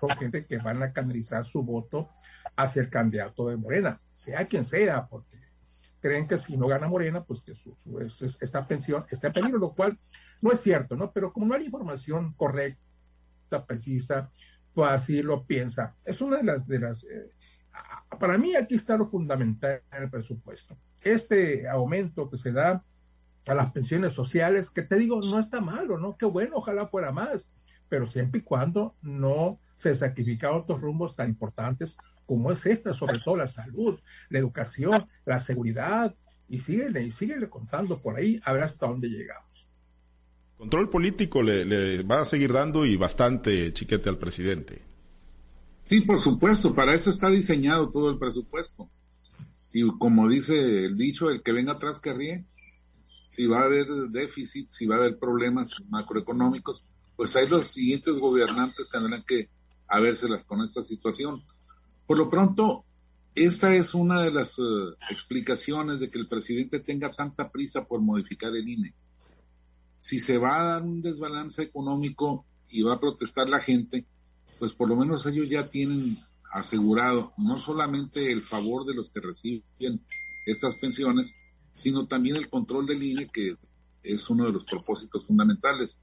son 0.00 0.10
gente 0.10 0.46
que 0.46 0.58
van 0.58 0.82
a 0.82 0.92
canalizar 0.92 1.44
su 1.44 1.62
voto 1.62 2.08
hacia 2.56 2.82
el 2.82 2.88
candidato 2.88 3.48
de 3.48 3.56
Morena, 3.56 4.00
sea 4.14 4.46
quien 4.46 4.64
sea, 4.64 5.06
porque 5.06 5.37
creen 6.00 6.28
que 6.28 6.38
si 6.38 6.56
no 6.56 6.66
gana 6.66 6.88
Morena, 6.88 7.24
pues 7.24 7.42
que 7.42 7.54
su, 7.54 7.76
esta 8.40 8.66
pensión 8.66 9.04
está 9.10 9.28
en 9.28 9.32
peligro, 9.32 9.58
lo 9.58 9.74
cual 9.74 9.98
no 10.40 10.52
es 10.52 10.60
cierto, 10.60 10.96
¿no? 10.96 11.12
Pero 11.12 11.32
como 11.32 11.46
no 11.46 11.54
hay 11.54 11.64
información 11.64 12.34
correcta, 12.34 13.64
precisa, 13.66 14.30
pues 14.74 14.90
así 14.90 15.22
lo 15.22 15.44
piensa. 15.44 15.96
Es 16.04 16.20
una 16.20 16.38
de 16.38 16.44
las, 16.44 16.66
de 16.66 16.78
las 16.78 17.02
eh, 17.04 17.30
para 18.18 18.38
mí 18.38 18.54
aquí 18.56 18.76
está 18.76 18.96
lo 18.96 19.08
fundamental 19.08 19.82
en 19.92 20.02
el 20.02 20.10
presupuesto. 20.10 20.76
Este 21.00 21.68
aumento 21.68 22.28
que 22.30 22.38
se 22.38 22.52
da 22.52 22.84
a 23.46 23.54
las 23.54 23.72
pensiones 23.72 24.12
sociales, 24.12 24.70
que 24.70 24.82
te 24.82 24.96
digo, 24.96 25.20
no 25.20 25.38
está 25.38 25.60
malo, 25.60 25.98
¿no? 25.98 26.16
Qué 26.16 26.26
bueno, 26.26 26.56
ojalá 26.56 26.86
fuera 26.88 27.12
más, 27.12 27.48
pero 27.88 28.06
siempre 28.06 28.40
y 28.40 28.44
cuando 28.44 28.96
no 29.00 29.58
se 29.76 29.94
sacrifican 29.94 30.54
otros 30.54 30.80
rumbos 30.80 31.14
tan 31.14 31.28
importantes 31.28 31.96
como 32.28 32.52
es 32.52 32.66
esta, 32.66 32.92
sobre 32.92 33.18
todo 33.20 33.38
la 33.38 33.46
salud, 33.46 33.98
la 34.28 34.38
educación, 34.38 35.08
la 35.24 35.42
seguridad, 35.42 36.14
y 36.46 36.58
síguele, 36.58 37.02
y 37.02 37.10
síguele 37.10 37.48
contando 37.48 37.98
por 38.02 38.16
ahí, 38.16 38.38
a 38.44 38.52
ver 38.52 38.64
hasta 38.64 38.86
dónde 38.86 39.08
llegamos. 39.08 39.66
Control 40.58 40.90
político 40.90 41.42
le, 41.42 41.64
le 41.64 42.02
va 42.02 42.20
a 42.20 42.26
seguir 42.26 42.52
dando 42.52 42.84
y 42.84 42.96
bastante 42.96 43.72
chiquete 43.72 44.10
al 44.10 44.18
presidente. 44.18 44.82
Sí, 45.86 46.02
por 46.02 46.18
supuesto, 46.18 46.74
para 46.74 46.92
eso 46.92 47.08
está 47.08 47.30
diseñado 47.30 47.90
todo 47.90 48.10
el 48.10 48.18
presupuesto. 48.18 48.90
Y 49.72 49.88
como 49.96 50.28
dice 50.28 50.84
el 50.84 50.98
dicho, 50.98 51.30
el 51.30 51.42
que 51.42 51.52
venga 51.52 51.72
atrás 51.72 51.98
que 51.98 52.12
ríe, 52.12 52.44
si 53.28 53.46
va 53.46 53.60
a 53.60 53.64
haber 53.64 53.86
déficit, 54.10 54.68
si 54.68 54.86
va 54.86 54.96
a 54.96 54.98
haber 54.98 55.18
problemas 55.18 55.82
macroeconómicos, 55.88 56.84
pues 57.16 57.34
ahí 57.36 57.48
los 57.48 57.68
siguientes 57.68 58.18
gobernantes 58.18 58.90
tendrán 58.90 59.24
que 59.26 59.48
habérselas 59.86 60.44
con 60.44 60.60
esta 60.60 60.82
situación. 60.82 61.42
Por 62.08 62.16
lo 62.16 62.30
pronto, 62.30 62.86
esta 63.34 63.74
es 63.74 63.92
una 63.92 64.22
de 64.22 64.30
las 64.30 64.58
eh, 64.58 64.62
explicaciones 65.10 66.00
de 66.00 66.10
que 66.10 66.18
el 66.18 66.26
presidente 66.26 66.80
tenga 66.80 67.12
tanta 67.12 67.50
prisa 67.50 67.84
por 67.84 68.00
modificar 68.00 68.56
el 68.56 68.66
INE. 68.66 68.94
Si 69.98 70.18
se 70.18 70.38
va 70.38 70.58
a 70.58 70.64
dar 70.64 70.82
un 70.84 71.02
desbalance 71.02 71.60
económico 71.60 72.46
y 72.70 72.80
va 72.80 72.94
a 72.94 73.00
protestar 73.00 73.50
la 73.50 73.60
gente, 73.60 74.06
pues 74.58 74.72
por 74.72 74.88
lo 74.88 74.96
menos 74.96 75.26
ellos 75.26 75.50
ya 75.50 75.68
tienen 75.68 76.16
asegurado 76.50 77.34
no 77.36 77.58
solamente 77.58 78.32
el 78.32 78.40
favor 78.40 78.86
de 78.86 78.94
los 78.94 79.10
que 79.10 79.20
reciben 79.20 80.00
estas 80.46 80.76
pensiones, 80.76 81.34
sino 81.72 82.06
también 82.06 82.36
el 82.36 82.48
control 82.48 82.86
del 82.86 83.02
INE, 83.02 83.28
que 83.28 83.54
es 84.02 84.30
uno 84.30 84.46
de 84.46 84.52
los 84.52 84.64
propósitos 84.64 85.26
fundamentales. 85.26 85.98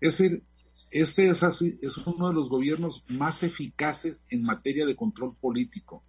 Es 0.00 0.18
decir, 0.18 0.42
este 0.90 1.28
es, 1.28 1.42
así, 1.42 1.78
es 1.82 1.96
uno 1.98 2.28
de 2.28 2.34
los 2.34 2.48
gobiernos 2.48 3.04
más 3.08 3.42
eficaces 3.42 4.24
en 4.28 4.42
materia 4.42 4.86
de 4.86 4.96
control 4.96 5.36
político, 5.40 6.02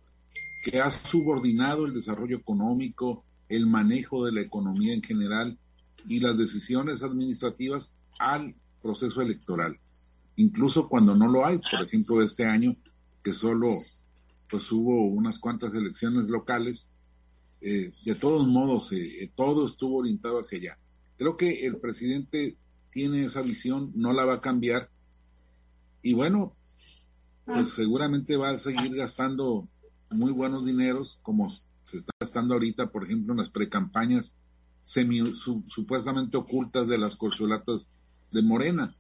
que 0.64 0.80
ha 0.80 0.90
subordinado 0.90 1.86
el 1.86 1.94
desarrollo 1.94 2.38
económico, 2.38 3.24
el 3.50 3.68
manejo 3.68 4.26
de 4.26 4.32
la 4.32 4.42
economía 4.42 4.94
en 4.94 5.04
general 5.04 5.58
y 6.08 6.20
las 6.20 6.38
decisiones 6.38 7.04
administrativas 7.04 7.92
al 8.20 8.56
proceso 8.82 9.22
electoral, 9.22 9.80
incluso 10.36 10.88
cuando 10.88 11.16
no 11.16 11.28
lo 11.28 11.46
hay, 11.46 11.60
por 11.60 11.82
ejemplo, 11.86 12.24
este 12.24 12.46
año 12.46 12.76
que 13.24 13.34
solo 13.34 13.78
pues 14.50 14.72
hubo 14.72 15.06
unas 15.06 15.40
cuantas 15.40 15.74
elecciones 15.74 16.26
locales, 16.26 16.88
eh, 17.62 17.92
de 18.04 18.16
todos 18.16 18.48
modos 18.48 18.92
eh, 18.92 19.32
todo 19.36 19.68
estuvo 19.68 20.00
orientado 20.00 20.40
hacia 20.40 20.58
allá. 20.58 20.78
Creo 21.18 21.38
que 21.38 21.66
el 21.66 21.78
presidente 21.78 22.58
tiene 22.92 23.26
esa 23.26 23.42
visión, 23.42 23.92
no 23.96 24.14
la 24.14 24.26
va 24.26 24.36
a 24.36 24.42
cambiar 24.42 24.90
y 26.02 26.14
bueno, 26.14 26.56
pues 27.46 27.70
seguramente 27.74 28.38
va 28.38 28.50
a 28.50 28.60
seguir 28.60 28.96
gastando 28.96 29.68
muy 30.10 30.32
buenos 30.32 30.66
dineros 30.66 31.20
como 31.22 31.50
se 31.50 31.98
está 31.98 32.12
gastando 32.20 32.54
ahorita, 32.54 32.92
por 32.92 33.06
ejemplo, 33.06 33.34
en 33.34 33.40
las 33.40 33.50
precampañas 33.50 34.34
semi 34.84 35.20
supuestamente 35.34 36.38
ocultas 36.38 36.88
de 36.88 36.98
las 36.98 37.16
corcholatas 37.16 37.88
de 38.32 38.42
Morena. 38.42 38.94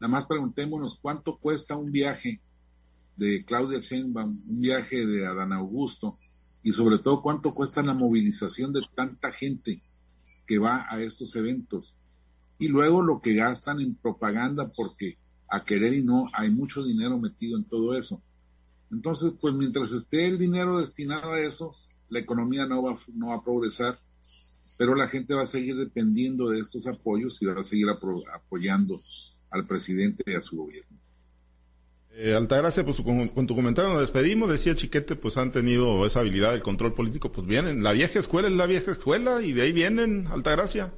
Nada 0.00 0.10
más 0.10 0.26
preguntémonos 0.26 0.98
cuánto 1.00 1.38
cuesta 1.38 1.76
un 1.76 1.90
viaje 1.90 2.40
de 3.16 3.44
Claudia 3.44 3.80
Sheinbaum, 3.80 4.30
un 4.30 4.60
viaje 4.60 5.06
de 5.06 5.26
Adán 5.26 5.52
Augusto 5.52 6.12
y 6.62 6.72
sobre 6.72 6.98
todo 6.98 7.22
cuánto 7.22 7.52
cuesta 7.52 7.82
la 7.82 7.94
movilización 7.94 8.72
de 8.72 8.82
tanta 8.94 9.32
gente 9.32 9.80
que 10.46 10.58
va 10.58 10.86
a 10.88 11.02
estos 11.02 11.34
eventos. 11.36 11.96
Y 12.58 12.68
luego 12.68 13.02
lo 13.02 13.20
que 13.20 13.34
gastan 13.34 13.80
en 13.80 13.94
propaganda 13.94 14.70
porque 14.74 15.18
a 15.48 15.64
querer 15.64 15.94
y 15.94 16.02
no 16.02 16.28
hay 16.34 16.50
mucho 16.50 16.84
dinero 16.84 17.18
metido 17.18 17.56
en 17.56 17.64
todo 17.64 17.96
eso. 17.96 18.22
Entonces, 18.90 19.32
pues 19.40 19.54
mientras 19.54 19.92
esté 19.92 20.26
el 20.26 20.38
dinero 20.38 20.78
destinado 20.78 21.32
a 21.32 21.40
eso, 21.40 21.74
la 22.08 22.20
economía 22.20 22.66
no 22.66 22.82
va, 22.82 22.96
no 23.14 23.28
va 23.28 23.36
a 23.36 23.44
progresar, 23.44 23.96
pero 24.78 24.94
la 24.94 25.08
gente 25.08 25.34
va 25.34 25.42
a 25.42 25.46
seguir 25.46 25.76
dependiendo 25.76 26.48
de 26.50 26.60
estos 26.60 26.86
apoyos 26.86 27.40
y 27.42 27.46
va 27.46 27.60
a 27.60 27.64
seguir 27.64 27.88
apoyando 27.90 28.98
al 29.50 29.64
presidente 29.64 30.22
y 30.26 30.34
a 30.34 30.42
su 30.42 30.56
gobierno. 30.56 30.98
Eh, 32.12 32.34
Altagracia, 32.34 32.84
pues 32.84 33.00
con, 33.00 33.46
tu 33.46 33.54
comentario 33.54 33.92
nos 33.92 34.00
despedimos, 34.00 34.50
decía 34.50 34.74
Chiquete, 34.74 35.14
pues 35.14 35.36
han 35.36 35.52
tenido 35.52 36.04
esa 36.04 36.20
habilidad 36.20 36.52
del 36.52 36.62
control 36.62 36.94
político, 36.94 37.30
pues 37.30 37.46
vienen, 37.46 37.82
la 37.82 37.92
vieja 37.92 38.18
escuela 38.18 38.48
es 38.48 38.54
la 38.54 38.66
vieja 38.66 38.90
escuela 38.90 39.42
y 39.42 39.52
de 39.52 39.62
ahí 39.62 39.72
vienen, 39.72 40.26
Altagracia, 40.26 40.92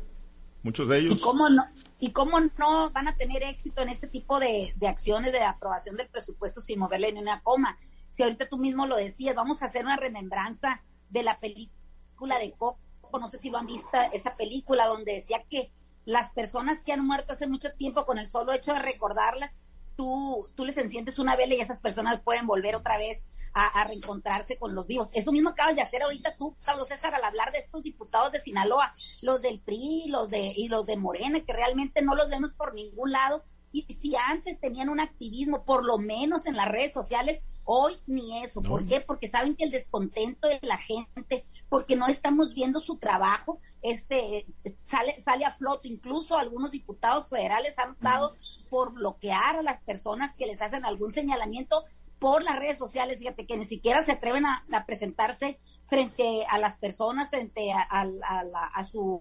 muchos 0.62 0.88
de 0.88 0.98
ellos. 0.98 1.16
¿Y 1.16 1.20
cómo 1.20 1.48
no, 1.48 1.64
y 1.98 2.12
cómo 2.12 2.40
no 2.40 2.90
van 2.90 3.08
a 3.08 3.16
tener 3.16 3.42
éxito 3.42 3.82
en 3.82 3.88
este 3.88 4.06
tipo 4.06 4.38
de, 4.38 4.72
de 4.76 4.88
acciones 4.88 5.32
de 5.32 5.42
aprobación 5.42 5.96
del 5.96 6.08
presupuesto 6.08 6.60
sin 6.60 6.78
moverle 6.78 7.12
ni 7.12 7.20
una 7.20 7.42
coma? 7.42 7.78
Si 8.10 8.22
ahorita 8.22 8.48
tú 8.48 8.58
mismo 8.58 8.86
lo 8.86 8.96
decías, 8.96 9.34
vamos 9.34 9.62
a 9.62 9.66
hacer 9.66 9.84
una 9.84 9.96
remembranza 9.96 10.82
de 11.08 11.22
la 11.22 11.38
película 11.38 12.38
de 12.38 12.52
Coco, 12.52 12.78
no 13.18 13.28
sé 13.28 13.38
si 13.38 13.50
lo 13.50 13.58
han 13.58 13.66
visto, 13.66 13.90
esa 14.12 14.36
película 14.36 14.86
donde 14.86 15.14
decía 15.14 15.42
que 15.48 15.72
las 16.04 16.30
personas 16.32 16.82
que 16.82 16.92
han 16.92 17.04
muerto 17.06 17.32
hace 17.32 17.46
mucho 17.46 17.72
tiempo 17.74 18.06
con 18.06 18.18
el 18.18 18.28
solo 18.28 18.52
hecho 18.52 18.72
de 18.72 18.80
recordarlas, 18.80 19.52
tú, 19.96 20.44
tú 20.56 20.64
les 20.64 20.76
enciendes 20.76 21.18
una 21.18 21.36
vela 21.36 21.54
y 21.54 21.60
esas 21.60 21.80
personas 21.80 22.20
pueden 22.20 22.46
volver 22.46 22.74
otra 22.74 22.98
vez 22.98 23.24
a, 23.52 23.84
reencontrarse 23.84 24.56
con 24.58 24.74
los 24.74 24.86
vivos. 24.86 25.08
Eso 25.12 25.32
mismo 25.32 25.50
acabas 25.50 25.74
de 25.74 25.82
hacer 25.82 26.02
ahorita 26.02 26.36
tú, 26.36 26.56
Carlos 26.64 26.88
César, 26.88 27.14
al 27.14 27.24
hablar 27.24 27.52
de 27.52 27.58
estos 27.58 27.82
diputados 27.82 28.32
de 28.32 28.40
Sinaloa, 28.40 28.90
los 29.22 29.42
del 29.42 29.60
PRI 29.60 30.06
los 30.08 30.30
de, 30.30 30.52
y 30.56 30.68
los 30.68 30.86
de 30.86 30.96
Morena, 30.96 31.40
que 31.44 31.52
realmente 31.52 32.02
no 32.02 32.14
los 32.14 32.28
vemos 32.28 32.52
por 32.52 32.74
ningún 32.74 33.12
lado. 33.12 33.44
Y 33.72 33.82
si 33.94 34.16
antes 34.16 34.58
tenían 34.58 34.88
un 34.88 35.00
activismo, 35.00 35.64
por 35.64 35.84
lo 35.84 35.98
menos 35.98 36.46
en 36.46 36.56
las 36.56 36.68
redes 36.68 36.92
sociales, 36.92 37.42
hoy 37.64 37.96
ni 38.06 38.42
eso. 38.42 38.62
¿Por 38.62 38.86
qué? 38.86 39.00
Porque 39.00 39.28
saben 39.28 39.54
que 39.54 39.64
el 39.64 39.70
descontento 39.70 40.48
de 40.48 40.58
la 40.62 40.76
gente, 40.76 41.46
porque 41.68 41.94
no 41.94 42.08
estamos 42.08 42.52
viendo 42.52 42.80
su 42.80 42.98
trabajo, 42.98 43.60
este 43.82 44.46
sale 44.86 45.18
sale 45.20 45.44
a 45.44 45.52
flote 45.52 45.88
incluso 45.88 46.36
algunos 46.36 46.70
diputados 46.70 47.28
federales 47.28 47.78
han 47.78 47.92
optado 47.92 48.34
por 48.68 48.92
bloquear 48.92 49.56
a 49.56 49.62
las 49.62 49.80
personas 49.80 50.36
que 50.36 50.46
les 50.46 50.60
hacen 50.60 50.84
algún 50.84 51.12
señalamiento 51.12 51.84
por 52.20 52.44
las 52.44 52.58
redes 52.58 52.78
sociales 52.78 53.18
fíjate 53.18 53.46
que 53.46 53.56
ni 53.56 53.64
siquiera 53.64 54.02
se 54.04 54.12
atreven 54.12 54.46
a, 54.46 54.64
presentarse 54.86 55.58
frente 55.86 56.46
a 56.48 56.58
las 56.58 56.76
personas 56.76 57.30
frente 57.30 57.72
a, 57.72 57.88
a, 57.90 58.84
su 58.84 59.20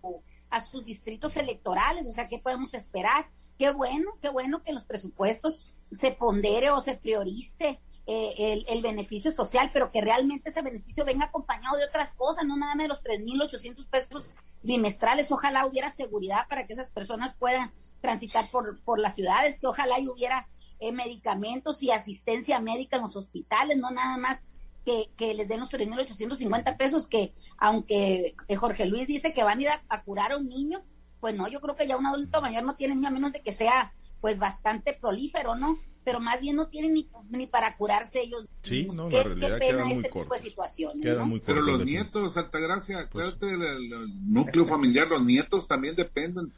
a 0.51 0.63
sus 0.63 0.85
distritos 0.85 1.35
electorales 1.38 2.07
o 2.07 2.12
sea 2.12 2.27
qué 2.27 2.38
podemos 2.38 2.73
esperar 2.75 3.27
qué 3.57 3.71
bueno 3.71 4.12
qué 4.21 4.29
bueno 4.29 4.62
que 4.62 4.69
en 4.69 4.75
los 4.75 4.85
presupuestos 4.85 5.73
se 5.91 6.12
pondere 6.12 6.69
o 6.69 6.79
se 6.79 6.95
priorice 6.95 7.79
eh, 8.12 8.63
el, 8.67 8.81
beneficio 8.81 9.31
social, 9.31 9.69
pero 9.71 9.91
que 9.91 10.01
realmente 10.01 10.49
ese 10.49 10.63
beneficio 10.63 11.05
venga 11.05 11.25
acompañado 11.25 11.77
de 11.77 11.85
otras 11.85 12.15
cosas, 12.15 12.43
no 12.43 12.57
nada 12.57 12.73
más 12.73 12.85
de 12.85 12.88
los 12.88 13.03
3.800 13.03 13.88
pesos 13.88 14.31
bimestrales. 14.63 15.31
Ojalá 15.31 15.67
hubiera 15.67 15.91
seguridad 15.91 16.47
para 16.49 16.65
que 16.65 16.73
esas 16.73 16.89
personas 16.89 17.35
puedan 17.35 17.71
transitar 18.01 18.49
por, 18.49 18.81
por 18.81 18.97
las 18.97 19.13
ciudades, 19.13 19.59
que 19.59 19.67
ojalá 19.67 19.97
hubiera 19.99 20.47
eh, 20.79 20.91
medicamentos 20.91 21.81
y 21.83 21.91
asistencia 21.91 22.59
médica 22.59 22.97
en 22.97 23.03
los 23.03 23.15
hospitales, 23.15 23.77
no 23.77 23.91
nada 23.91 24.17
más 24.17 24.43
que, 24.85 25.09
que 25.17 25.33
les 25.33 25.47
den 25.47 25.59
los 25.59 25.69
3.850 25.69 26.77
pesos, 26.77 27.07
que 27.07 27.33
aunque 27.57 28.35
eh, 28.47 28.55
Jorge 28.55 28.85
Luis 28.85 29.07
dice 29.07 29.33
que 29.33 29.43
van 29.43 29.59
a 29.59 29.61
ir 29.61 29.69
a, 29.89 30.03
curar 30.03 30.31
a 30.31 30.37
un 30.37 30.47
niño, 30.47 30.83
pues 31.19 31.35
no, 31.35 31.47
yo 31.47 31.59
creo 31.59 31.75
que 31.75 31.87
ya 31.87 31.97
un 31.97 32.07
adulto 32.07 32.41
mayor 32.41 32.63
no 32.63 32.75
tiene 32.75 32.95
ni 32.95 33.05
a 33.05 33.11
menos 33.11 33.33
de 33.33 33.41
que 33.41 33.51
sea 33.51 33.93
pues 34.21 34.39
bastante 34.39 34.93
prolífero, 34.93 35.55
¿no? 35.55 35.77
pero 36.03 36.19
más 36.19 36.41
bien 36.41 36.55
no 36.55 36.67
tienen 36.69 36.93
ni, 36.93 37.09
ni 37.29 37.45
para 37.45 37.77
curarse 37.77 38.21
ellos. 38.21 38.45
Sí, 38.63 38.87
no, 38.93 39.09
la 39.09 39.21
realidad 39.21 39.59
queda 39.59 39.85
muy 39.85 39.93
este 39.93 40.09
tipo 40.09 40.33
de 40.33 40.39
situaciones. 40.39 41.17
pero 41.45 41.61
los 41.61 41.85
nietos, 41.85 42.35
Altagracia, 42.35 43.07
pues, 43.11 43.27
acuérdate 43.27 43.57
del 43.57 44.31
núcleo 44.31 44.65
familiar, 44.65 45.07
los 45.07 45.23
nietos 45.23 45.67
también 45.67 45.95
dependen 45.95 46.51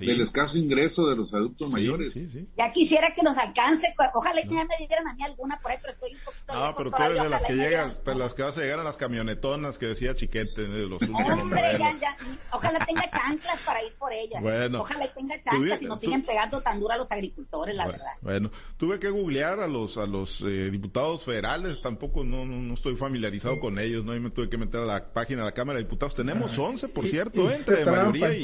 del 0.00 0.20
escaso 0.20 0.58
ingreso 0.58 1.08
de 1.08 1.16
los 1.16 1.32
adultos 1.32 1.70
mayores. 1.70 2.14
Ya 2.56 2.72
quisiera 2.72 3.12
que 3.14 3.22
nos 3.22 3.36
alcance, 3.38 3.94
ojalá 4.14 4.42
que 4.42 4.54
ya 4.54 4.64
me 4.64 4.76
dieran 4.78 5.08
a 5.08 5.14
mí 5.14 5.22
alguna 5.22 5.58
por 5.60 5.70
ahí, 5.70 5.78
pero 5.80 5.92
estoy 5.92 6.14
un 6.14 6.20
poquito 6.20 6.54
No, 6.54 6.74
pero 6.76 6.90
tú 6.90 7.02
eres 7.02 7.22
de 7.22 7.28
las 7.28 7.44
que 7.44 7.54
llegas, 7.54 8.04
de 8.04 8.14
las 8.14 8.34
que 8.34 8.42
vas 8.42 8.58
a 8.58 8.60
llegar 8.60 8.80
a 8.80 8.84
las 8.84 8.96
camionetonas 8.96 9.78
que 9.78 9.86
decía 9.86 10.14
Chiquete 10.14 10.62
de 10.62 10.86
los 10.86 11.00
últimos 11.00 11.26
Hombre, 11.28 11.60
ya, 11.78 11.98
ya, 11.98 12.16
ojalá 12.52 12.78
tenga 12.84 13.08
chanclas 13.10 13.60
para 13.64 13.82
ir 13.82 13.92
por 13.94 14.12
ellas. 14.12 14.42
Bueno. 14.42 14.82
Ojalá 14.82 15.06
tenga 15.08 15.40
chanclas 15.40 15.82
y 15.82 15.86
nos 15.86 16.00
siguen 16.00 16.22
pegando 16.22 16.60
tan 16.60 16.80
duro 16.80 16.94
a 16.94 16.96
los 16.96 17.10
agricultores, 17.10 17.74
la 17.74 17.86
verdad. 17.86 18.12
Bueno, 18.20 18.50
tuve 18.76 18.98
que 18.98 19.10
googlear 19.10 19.60
a 19.60 19.66
los 19.66 19.96
a 19.96 20.06
los 20.06 20.42
eh, 20.42 20.70
diputados 20.70 21.24
federales, 21.24 21.80
tampoco 21.80 22.24
no, 22.24 22.44
no, 22.44 22.74
estoy 22.74 22.96
familiarizado 22.96 23.58
con 23.60 23.78
ellos, 23.78 24.04
no 24.04 24.14
y 24.14 24.20
me 24.20 24.30
tuve 24.30 24.48
que 24.48 24.58
meter 24.58 24.80
a 24.80 24.86
la 24.86 25.12
página 25.12 25.42
de 25.42 25.46
la 25.46 25.54
Cámara 25.54 25.78
de 25.78 25.84
Diputados. 25.84 26.14
Tenemos 26.14 26.56
11, 26.56 26.88
por 26.88 27.06
cierto, 27.08 27.50
entre 27.50 27.84
mayoría 27.84 28.34
y 28.34 28.42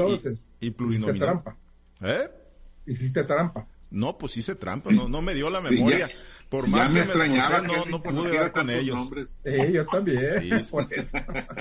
y 0.65 0.71
plurinominal. 0.71 1.19
trampa. 1.19 1.57
¿Eh? 2.03 2.31
Hiciste 2.87 3.25
trampa. 3.25 3.67
No, 3.91 4.19
pues 4.19 4.37
hice 4.37 4.57
trampa, 4.57 4.91
no, 4.91 5.09
no 5.09 5.23
me 5.23 5.35
dio 5.35 5.49
la 5.51 5.61
memoria. 5.61 6.11
por 6.51 6.67
más 6.69 6.81
ya 6.81 6.89
me 6.89 6.95
que 6.95 7.01
extrañaba 7.01 7.61
me 7.61 7.69
que 7.69 7.77
no, 7.77 7.85
no 7.87 8.03
pude 8.03 8.37
dar 8.37 8.51
con 8.51 8.69
ellos. 8.69 8.97
Nombres. 8.97 9.41
Sí, 9.45 9.73
yo 9.73 9.87
también. 9.87 10.43
Sí, 10.43 10.51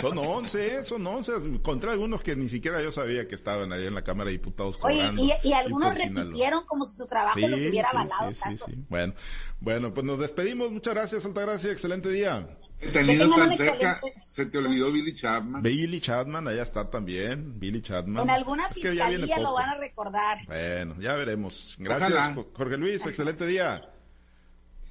son 0.02 0.18
11, 0.18 0.68
¿eh? 0.68 0.84
son 0.84 1.06
11. 1.06 1.36
Encontré 1.36 1.92
algunos 1.92 2.24
que 2.24 2.36
ni 2.36 2.48
siquiera 2.48 2.82
yo 2.82 2.92
sabía 2.92 3.28
que 3.28 3.36
estaban 3.36 3.72
ahí 3.72 3.86
en 3.86 3.94
la 3.94 4.02
Cámara 4.02 4.30
de 4.30 4.38
Diputados 4.38 4.80
Oye, 4.82 5.12
y, 5.16 5.48
y, 5.48 5.54
algunos 5.54 5.96
repitieron 5.96 6.66
como 6.66 6.86
si 6.86 6.98
su 6.98 7.06
trabajo 7.06 7.39
los 7.39 7.60
hubiera 7.60 7.89
avalado 7.89 8.34
sí, 8.34 8.39
tanto. 8.42 8.66
Sí, 8.66 8.84
bueno, 8.89 9.13
bueno, 9.60 9.94
pues 9.94 10.06
nos 10.06 10.20
despedimos. 10.20 10.72
Muchas 10.72 10.96
gracias, 10.96 11.26
Altagracia. 11.26 11.72
Excelente 11.72 12.10
día. 12.10 12.48
Tenido 12.91 13.30
tan 13.36 13.56
cerca, 13.56 14.02
se 14.26 14.46
te 14.46 14.58
olvidó 14.58 14.91
Billy 14.91 15.15
Chapman. 15.15 15.62
Billy 15.62 16.00
Chapman, 16.00 16.48
allá 16.48 16.63
está 16.63 16.89
también. 16.89 17.60
Billy 17.60 17.82
Chapman. 17.82 18.24
En 18.24 18.30
alguna 18.30 18.67
es 18.67 18.74
fiscalía 18.74 19.39
lo 19.39 19.54
van 19.54 19.69
a 19.69 19.78
recordar. 19.78 20.39
Bueno, 20.48 20.96
ya 21.00 21.13
veremos. 21.13 21.76
Gracias, 21.80 22.12
Ojalá. 22.12 22.46
Jorge 22.54 22.78
Luis. 22.78 23.06
Excelente 23.06 23.46
día. 23.46 23.82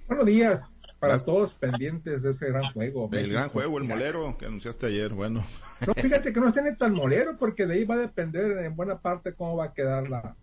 Buenos 0.08 0.26
días 0.26 0.60
para 0.98 1.14
Las... 1.14 1.24
todos 1.24 1.52
pendientes 1.54 2.22
de 2.22 2.30
ese 2.30 2.46
gran 2.46 2.62
juego. 2.72 3.06
El 3.06 3.18
México. 3.18 3.34
gran 3.34 3.48
juego, 3.48 3.78
el 3.78 3.84
molero 3.84 4.36
que 4.38 4.46
anunciaste 4.46 4.86
ayer, 4.86 5.12
bueno. 5.12 5.44
No, 5.86 5.94
fíjate 5.94 6.32
que 6.32 6.40
no 6.40 6.52
tiene 6.52 6.76
tan 6.76 6.92
molero 6.92 7.36
porque 7.36 7.66
de 7.66 7.74
ahí 7.74 7.84
va 7.84 7.96
a 7.96 7.98
depender 7.98 8.64
en 8.64 8.76
buena 8.76 8.98
parte 8.98 9.34
cómo 9.34 9.56
va 9.56 9.64
a 9.66 9.74
quedar 9.74 10.08
la, 10.08 10.36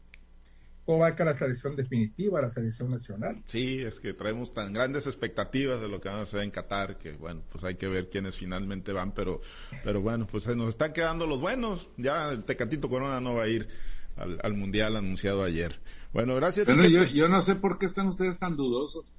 cómo 0.89 1.01
va 1.01 1.09
a 1.09 1.15
quedar 1.15 1.33
la 1.33 1.37
selección 1.37 1.75
definitiva, 1.75 2.41
la 2.41 2.49
selección 2.49 2.89
nacional. 2.89 3.43
Sí, 3.45 3.79
es 3.79 3.99
que 3.99 4.15
traemos 4.15 4.55
tan 4.55 4.73
grandes 4.73 5.05
expectativas 5.05 5.79
de 5.79 5.87
lo 5.87 6.01
que 6.01 6.09
van 6.09 6.17
a 6.17 6.21
hacer 6.23 6.41
en 6.41 6.49
Qatar 6.49 6.97
que, 6.97 7.11
bueno, 7.11 7.43
pues 7.51 7.63
hay 7.63 7.75
que 7.75 7.87
ver 7.87 8.09
quiénes 8.09 8.35
finalmente 8.35 8.91
van, 8.91 9.11
pero, 9.11 9.39
pero 9.83 10.01
bueno, 10.01 10.25
pues 10.25 10.47
nos 10.47 10.69
están 10.69 10.91
quedando 10.91 11.27
los 11.27 11.39
buenos. 11.39 11.91
Ya 11.97 12.31
el 12.31 12.43
Tecatito 12.43 12.89
Corona 12.89 13.21
no 13.21 13.35
va 13.35 13.43
a 13.43 13.47
ir 13.47 13.67
al, 14.15 14.39
al 14.41 14.55
Mundial 14.55 14.95
anunciado 14.95 15.43
ayer. 15.43 15.79
Bueno, 16.11 16.35
gracias. 16.35 16.65
Pero 16.65 16.83
yo, 16.83 17.03
yo 17.03 17.27
no 17.27 17.43
sé 17.43 17.53
por 17.53 17.77
qué 17.77 17.85
están 17.85 18.07
ustedes 18.07 18.39
tan 18.39 18.55
dudosos 18.55 19.11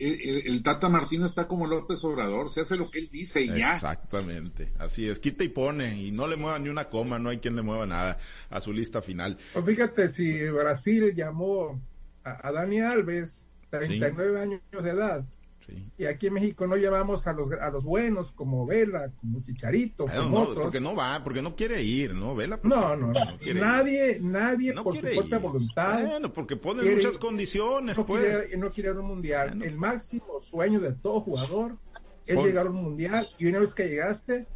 el, 0.00 0.46
el, 0.46 0.62
Tata 0.62 0.88
Martino 0.88 1.26
está 1.26 1.46
como 1.46 1.66
López 1.66 2.02
Obrador, 2.04 2.48
se 2.48 2.62
hace 2.62 2.76
lo 2.76 2.90
que 2.90 3.00
él 3.00 3.08
dice 3.10 3.42
y 3.42 3.48
ya. 3.48 3.74
Exactamente, 3.74 4.72
así 4.78 5.08
es, 5.08 5.18
quita 5.18 5.44
y 5.44 5.48
pone, 5.48 5.96
y 5.96 6.10
no 6.10 6.26
le 6.26 6.36
mueva 6.36 6.58
ni 6.58 6.68
una 6.68 6.86
coma, 6.86 7.18
no 7.18 7.30
hay 7.30 7.38
quien 7.38 7.56
le 7.56 7.62
mueva 7.62 7.86
nada 7.86 8.18
a 8.48 8.60
su 8.60 8.72
lista 8.72 9.02
final. 9.02 9.38
Pues 9.52 9.64
fíjate, 9.64 10.08
si 10.12 10.48
Brasil 10.48 11.14
llamó 11.14 11.80
a, 12.24 12.48
a 12.48 12.52
Dani 12.52 12.80
Alves, 12.80 13.30
39 13.70 14.30
sí. 14.32 14.42
años 14.42 14.84
de 14.84 14.90
edad, 14.90 15.24
sí. 15.66 15.86
y 15.98 16.04
aquí 16.06 16.26
en 16.28 16.34
México 16.34 16.66
no 16.66 16.76
llamamos 16.76 17.26
a 17.26 17.32
los, 17.32 17.52
a 17.52 17.70
los 17.70 17.84
buenos 17.84 18.32
como 18.32 18.66
Vela, 18.66 19.10
como 19.20 19.42
Chicharito, 19.42 20.06
Pero 20.06 20.24
como 20.24 20.38
no, 20.38 20.42
otros. 20.44 20.64
Porque 20.64 20.80
no 20.80 20.94
va, 20.94 21.22
porque 21.22 21.42
no 21.42 21.54
quiere 21.54 21.82
ir, 21.82 22.14
¿no? 22.14 22.34
Vela. 22.34 22.58
No, 22.62 22.96
no, 22.96 23.08
no. 23.08 23.54
nadie, 23.54 24.12
ir. 24.12 24.22
nadie 24.22 24.74
no 24.74 24.84
por 24.84 24.94
su 24.94 25.00
propia 25.00 25.38
voluntad. 25.38 26.04
Bueno, 26.04 26.32
porque 26.32 26.56
pone 26.56 26.82
quiere, 26.82 26.96
muchas 26.96 27.18
condiciones, 27.18 27.96
no 27.96 28.06
pues. 28.06 28.22
Quiere, 28.24 28.56
no 28.56 28.70
quiere 28.70 28.90
ir 28.90 28.96
a 28.96 29.00
un 29.00 29.06
mundial. 29.06 29.48
Bueno. 29.50 29.64
El 29.64 29.76
máximo 29.76 30.40
sueño 30.40 30.80
de 30.80 30.92
todo 30.92 31.20
jugador 31.20 31.76
es 32.26 32.36
llegar 32.36 32.66
a 32.66 32.70
un 32.70 32.82
mundial 32.82 33.24
y 33.38 33.46
una 33.46 33.60
vez 33.60 33.72
que 33.74 33.88
llegaste, 33.88 34.46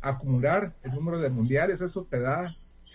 acumular 0.00 0.74
el 0.82 0.92
número 0.92 1.18
de 1.18 1.30
mundiales, 1.30 1.80
eso 1.80 2.06
te 2.08 2.20
da 2.20 2.42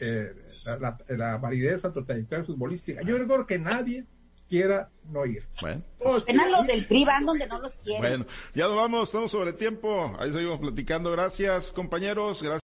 eh, 0.02 0.34
la, 0.66 0.78
la, 0.78 0.98
la, 1.10 1.38
validez 1.38 1.84
a 1.86 1.92
tu 1.92 2.04
trayectoria 2.04 2.46
futbolística. 2.46 3.02
Yo 3.02 3.18
creo 3.18 3.46
que 3.46 3.60
nadie 3.60 4.06
quiera 4.52 4.90
no 5.10 5.26
ir. 5.26 5.48
Bueno. 5.62 5.82
Apenas 6.18 6.52
los 6.52 6.68
del 6.68 6.86
PRI 6.86 7.06
van 7.06 7.26
donde 7.26 7.48
no 7.48 7.60
los 7.60 7.72
quieren. 7.76 8.02
Bueno, 8.02 8.26
ya 8.54 8.68
nos 8.68 8.76
vamos, 8.76 9.04
estamos 9.08 9.32
sobre 9.32 9.54
tiempo. 9.54 10.14
Ahí 10.20 10.32
seguimos 10.34 10.60
platicando. 10.60 11.10
Gracias, 11.12 11.72
compañeros. 11.72 12.44
Gracias. 12.44 12.60